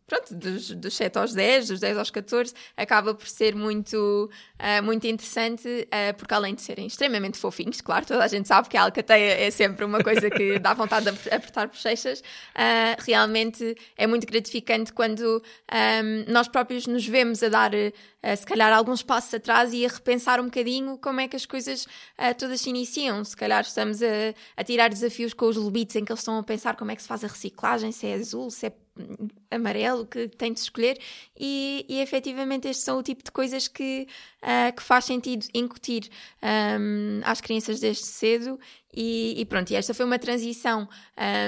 [0.10, 4.30] pronto, dos, dos 7 aos 10, dos 10 aos 14, acaba por ser muito,
[4.60, 8.68] uh, muito interessante, uh, porque além de serem extremamente fofinhos, claro, toda a gente sabe
[8.68, 13.76] que a alcateia é sempre uma coisa que dá vontade de apertar bochechas, uh, realmente
[13.95, 15.22] é muito gratificante quando
[15.72, 20.39] um, nós próprios nos vemos a dar, se calhar, alguns passos atrás e a repensar
[20.39, 21.86] um bocadinho como é que as coisas
[22.38, 23.24] todas se iniciam.
[23.24, 26.43] Se calhar estamos a, a tirar desafios com os lobitos em que eles estão a
[26.43, 28.74] pensar como é que se faz a reciclagem, se é azul, se é
[29.52, 31.00] amarelo que tem de escolher
[31.38, 34.08] e, e efetivamente estes são o tipo de coisas que,
[34.43, 36.10] uh, que faz sentido incutir
[36.43, 38.60] um, às crianças desde cedo
[38.96, 40.88] e, e, pronto, e esta foi uma transição.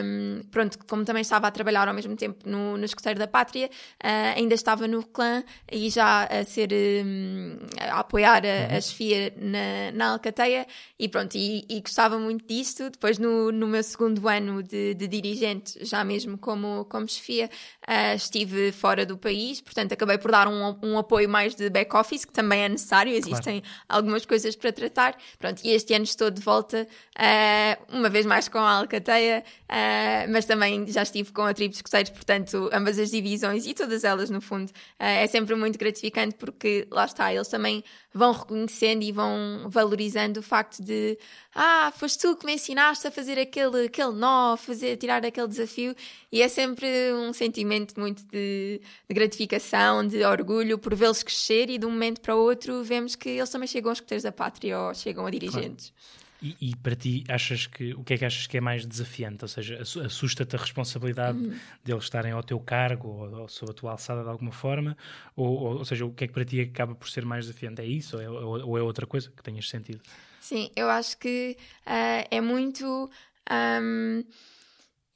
[0.04, 3.68] Um, pronto, como também estava a trabalhar ao mesmo tempo no, no Escoteiro da Pátria,
[3.68, 8.82] uh, ainda estava no clã e já a ser um, a apoiar a, a uhum.
[8.82, 10.68] chefia na, na Alcateia
[11.00, 12.92] e pronto, e, e, gostava muito disto.
[12.92, 17.50] Depois, no, no meu segundo ano de, de dirigente, já mesmo como, como chefia,
[17.88, 22.24] uh, estive fora do país, portanto, acabei por dar um, um apoio mais de back-office,
[22.24, 23.86] que também é necessário, existem claro.
[23.90, 25.18] algumas coisas para tratar.
[25.40, 26.88] Pronto, e este ano estou de volta.
[27.18, 31.54] Uh, uh, uma vez mais com a Alcateia, uh, mas também já estive com a
[31.54, 35.80] Tribo Escoteiros, portanto, ambas as divisões e todas elas, no fundo, uh, é sempre muito
[35.80, 41.18] gratificante porque lá está, eles também vão reconhecendo e vão valorizando o facto de
[41.56, 45.96] ah, foste tu que me ensinaste a fazer aquele, aquele nó, fazer, tirar aquele desafio,
[46.32, 51.78] e é sempre um sentimento muito de, de gratificação, de orgulho por vê-los crescer e
[51.78, 54.80] de um momento para o outro vemos que eles também chegam aos escuteiros da pátria
[54.80, 55.90] ou chegam a dirigentes.
[55.90, 56.21] Claro.
[56.42, 59.44] E, e, para ti, achas que o que é que achas que é mais desafiante?
[59.44, 61.56] Ou seja, assusta-te a responsabilidade uhum.
[61.84, 64.98] deles estarem ao teu cargo ou, ou sob a tua alçada de alguma forma?
[65.36, 67.82] Ou, ou, ou, seja, o que é que para ti acaba por ser mais desafiante?
[67.82, 70.02] É isso ou é, ou é outra coisa que tenhas sentido?
[70.40, 73.10] Sim, eu acho que uh, é muito.
[73.52, 74.24] Um,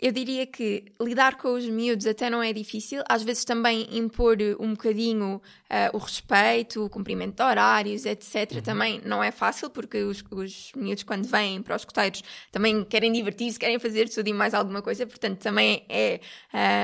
[0.05, 4.37] eu diria que lidar com os miúdos até não é difícil, às vezes também impor
[4.59, 8.51] um bocadinho uh, o respeito, o cumprimento de horários, etc.
[8.51, 8.61] Uhum.
[8.61, 13.11] Também não é fácil, porque os, os miúdos, quando vêm para os coteiros, também querem
[13.11, 16.19] divertir-se, querem fazer tudo e mais alguma coisa, portanto, também é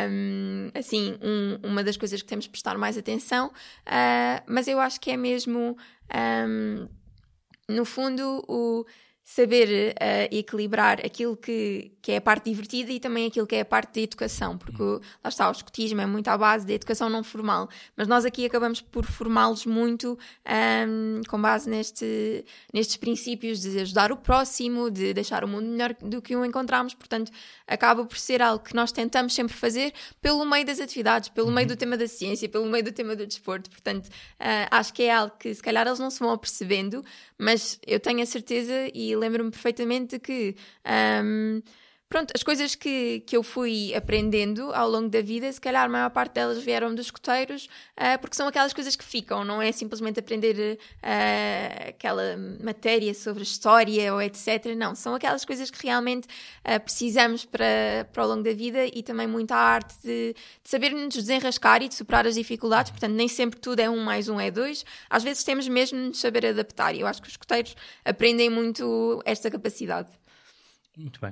[0.10, 4.80] um, assim um, uma das coisas que temos de prestar mais atenção, uh, mas eu
[4.80, 5.78] acho que é mesmo,
[6.50, 6.88] um,
[7.70, 8.84] no fundo, o
[9.34, 13.62] saber uh, equilibrar aquilo que, que é a parte divertida e também aquilo que é
[13.62, 15.00] a parte de educação, porque uhum.
[15.24, 18.46] lá está, o escotismo é muito à base da educação não formal, mas nós aqui
[18.46, 20.20] acabamos por formá-los muito
[20.86, 25.94] um, com base neste, nestes princípios de ajudar o próximo, de deixar o mundo melhor
[25.94, 27.32] do que o encontramos, portanto,
[27.66, 31.54] acaba por ser algo que nós tentamos sempre fazer pelo meio das atividades, pelo uhum.
[31.54, 35.04] meio do tema da ciência, pelo meio do tema do desporto, portanto, uh, acho que
[35.04, 37.02] é algo que se calhar eles não se vão apercebendo,
[37.38, 40.56] mas eu tenho a certeza e lembro-me perfeitamente que
[41.24, 41.62] um,
[42.12, 45.90] pronto, as coisas que, que eu fui aprendendo ao longo da vida, se calhar a
[45.90, 49.72] maior parte delas vieram dos escoteiros, uh, porque são aquelas coisas que ficam, não é
[49.72, 54.76] simplesmente aprender uh, aquela matéria sobre história ou etc.
[54.76, 56.28] Não, são aquelas coisas que realmente
[56.66, 60.92] uh, precisamos para, para o longo da vida e também muita arte de, de saber
[60.92, 62.92] nos desenrascar e de superar as dificuldades.
[62.92, 64.84] Portanto, nem sempre tudo é um mais um é dois.
[65.10, 69.22] Às vezes temos mesmo de saber adaptar e eu acho que os escoteiros aprendem muito
[69.26, 70.21] esta capacidade.
[70.98, 71.32] Muito bem.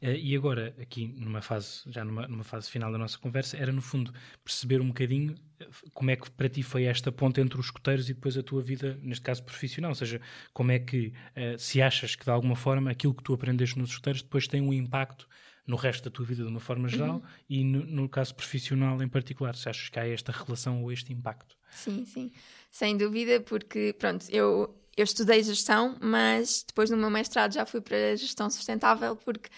[0.00, 3.72] Uh, e agora, aqui numa fase, já numa, numa, fase final da nossa conversa, era
[3.72, 4.12] no fundo
[4.44, 8.08] perceber um bocadinho eh, como é que para ti foi esta ponte entre os escuteiros
[8.08, 10.20] e depois a tua vida, neste caso profissional, ou seja,
[10.52, 13.90] como é que uh, se achas que de alguma forma aquilo que tu aprendeste nos
[13.90, 15.28] escuteiros depois tem um impacto
[15.66, 17.22] no resto da tua vida de uma forma geral uhum.
[17.48, 21.12] e no, no, caso profissional em particular, se achas que há esta relação ou este
[21.12, 21.56] impacto?
[21.70, 22.32] Sim, sim,
[22.70, 27.80] sem dúvida, porque pronto, eu eu estudei gestão, mas depois no meu mestrado já fui
[27.80, 29.48] para gestão sustentável, porque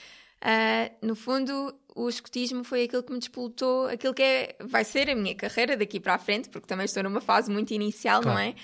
[0.42, 5.10] uh, no fundo o escotismo foi aquilo que me despoltou aquilo que é, vai ser
[5.10, 8.38] a minha carreira daqui para a frente, porque também estou numa fase muito inicial, claro.
[8.38, 8.54] não é?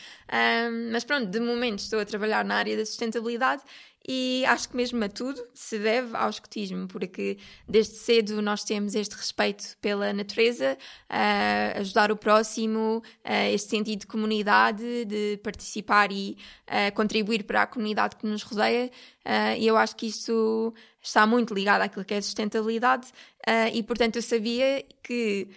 [0.70, 3.62] Um, mas pronto, de momento estou a trabalhar na área da sustentabilidade
[4.10, 7.36] e acho que mesmo a tudo se deve ao escotismo, porque
[7.68, 10.78] desde cedo nós temos este respeito pela natureza,
[11.10, 17.62] uh, ajudar o próximo, uh, este sentido de comunidade, de participar e uh, contribuir para
[17.62, 18.90] a comunidade que nos rodeia,
[19.58, 20.72] e eu acho que isso
[21.08, 23.08] está muito ligado àquilo que é sustentabilidade
[23.72, 25.48] e portanto eu sabia que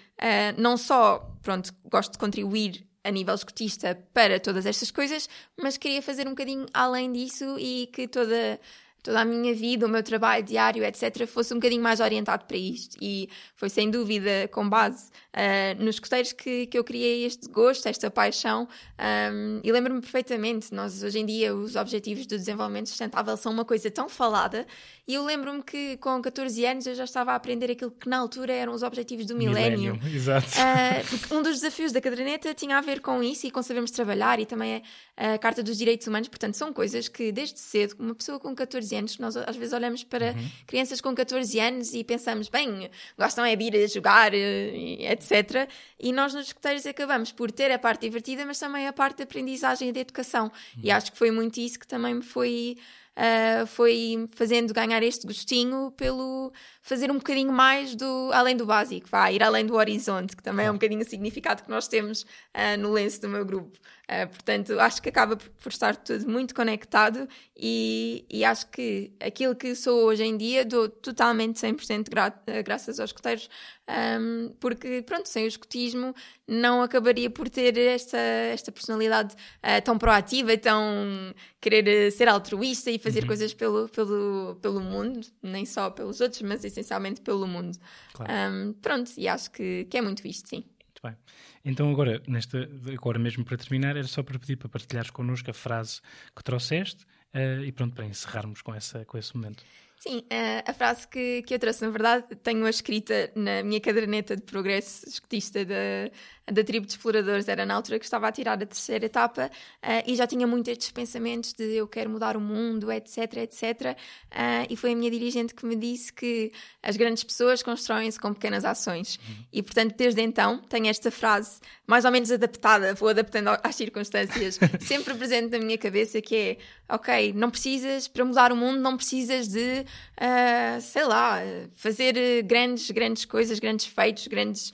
[0.58, 5.28] não só pronto gosto de contribuir a nível escotista para todas estas coisas,
[5.62, 8.60] mas queria fazer um bocadinho além disso e que toda
[9.04, 12.58] toda a minha vida, o meu trabalho diário, etc., fosse um bocadinho mais orientado para
[12.58, 12.98] isto.
[13.02, 17.88] E foi sem dúvida com base uh, nos escoteiros que, que eu criei este gosto,
[17.88, 18.68] esta paixão.
[19.00, 23.66] Um, e lembro-me perfeitamente, nós hoje em dia, os Objetivos do Desenvolvimento Sustentável são uma
[23.66, 24.66] coisa tão falada.
[25.08, 28.18] E eu lembro-me que com 14 anos eu já estava a aprender aquilo que na
[28.18, 30.00] altura eram os Objetivos do Milénio.
[30.14, 30.48] Exato.
[30.48, 34.40] Uh, um dos desafios da caderneta tinha a ver com isso e com sabermos trabalhar
[34.40, 34.84] e também
[35.18, 36.28] a, a Carta dos Direitos Humanos.
[36.28, 39.74] Portanto, são coisas que desde cedo, uma pessoa com 14 14 anos, nós às vezes
[39.74, 40.50] olhamos para uhum.
[40.68, 45.70] crianças com 14 anos e pensamos, bem, gostam é de ir a jogar, eh, etc.
[46.00, 49.24] E nós nos escuteiros acabamos por ter a parte divertida, mas também a parte de
[49.24, 50.46] aprendizagem e de educação.
[50.46, 50.82] Uhum.
[50.84, 52.78] E acho que foi muito isso que também me foi
[53.16, 56.52] uh, foi fazendo ganhar este gostinho pelo
[56.82, 60.66] fazer um bocadinho mais do além do básico, vai ir além do horizonte, que também
[60.66, 63.78] é um bocadinho o significado que nós temos uh, no lenço do meu grupo.
[64.10, 69.56] Uh, portanto, acho que acaba por estar tudo muito conectado e, e, acho que aquilo
[69.56, 73.50] que sou hoje em dia dou totalmente 100% gra graças aos escoteiros,
[73.88, 76.14] um, porque, pronto, sem o escotismo
[76.48, 83.00] não acabaria por ter esta, esta personalidade uh, tão proativa, tão querer ser altruísta e
[83.00, 83.28] fazer uhum.
[83.28, 87.78] coisas pelo, pelo, pelo mundo, nem só pelos outros, mas essencialmente pelo mundo.
[88.14, 88.32] Claro.
[88.54, 90.64] Um, pronto, e acho que, que é muito visto, sim.
[90.86, 91.16] Muito bem.
[91.64, 95.54] Então agora, nesta, agora mesmo para terminar, era só para pedir para partilhares connosco a
[95.54, 96.02] frase
[96.36, 99.64] que trouxeste uh, e pronto, para encerrarmos com, essa, com esse momento.
[100.02, 104.36] Sim, uh, a frase que, que eu trouxe, na verdade, tenho-a escrita na minha caderneta
[104.36, 106.10] de progresso escutista da,
[106.52, 107.48] da tribo de exploradores.
[107.48, 110.70] Era na altura que estava a tirar a terceira etapa uh, e já tinha muito
[110.70, 113.96] estes pensamentos de eu quero mudar o mundo, etc, etc.
[114.32, 118.34] Uh, e foi a minha dirigente que me disse que as grandes pessoas constroem-se com
[118.34, 119.18] pequenas ações.
[119.18, 119.46] Uhum.
[119.54, 124.58] E, portanto, desde então, tenho esta frase mais ou menos adaptada, vou adaptando às circunstâncias,
[124.80, 128.96] sempre presente na minha cabeça, que é, ok, não precisas, para mudar o mundo, não
[128.96, 129.86] precisas de,
[130.18, 131.40] uh, sei lá,
[131.76, 134.74] fazer grandes, grandes coisas, grandes feitos, grandes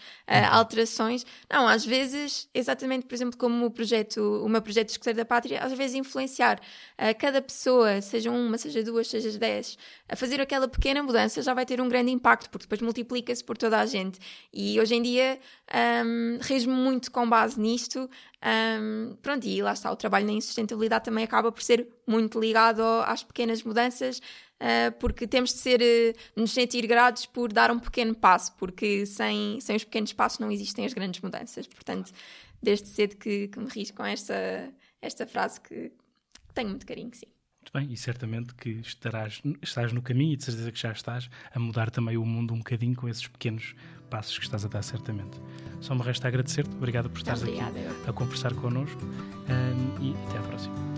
[0.52, 1.26] alterações.
[1.50, 5.62] Não, às vezes, exatamente, por exemplo, como o projeto, o meu projeto Escoteiro da Pátria,
[5.62, 6.60] às vezes influenciar
[6.98, 9.78] a cada pessoa, seja uma, seja duas, seja dez,
[10.10, 13.58] a fazer aquela pequena mudança já vai ter um grande impacto, porque depois multiplica-se por
[13.58, 14.20] toda a gente.
[14.54, 15.40] E hoje em dia
[16.06, 18.10] um, me muito com base nisto.
[18.44, 22.82] Um, pronto, e lá está, o trabalho na insustentabilidade também acaba por ser muito ligado
[23.06, 24.22] às pequenas mudanças, uh,
[25.00, 29.60] porque temos de ser, uh, nos sentir gratos por dar um pequeno passo, porque sem,
[29.62, 31.68] sem os pequenos passos não existem as grandes mudanças.
[31.68, 32.12] Portanto,
[32.62, 35.92] desde cedo que, que me risco com esta, esta frase que
[36.54, 37.28] tenho muito carinho, sim.
[37.62, 41.30] Muito bem, e certamente que estarás, estás no caminho e de certeza que já estás
[41.54, 43.76] a mudar também o mundo um bocadinho com esses pequenos
[44.10, 45.38] passos que estás a dar, certamente.
[45.82, 47.60] Só me resta agradecer-te, obrigado por estares aqui
[48.08, 50.97] a conversar connosco um, e até à próxima.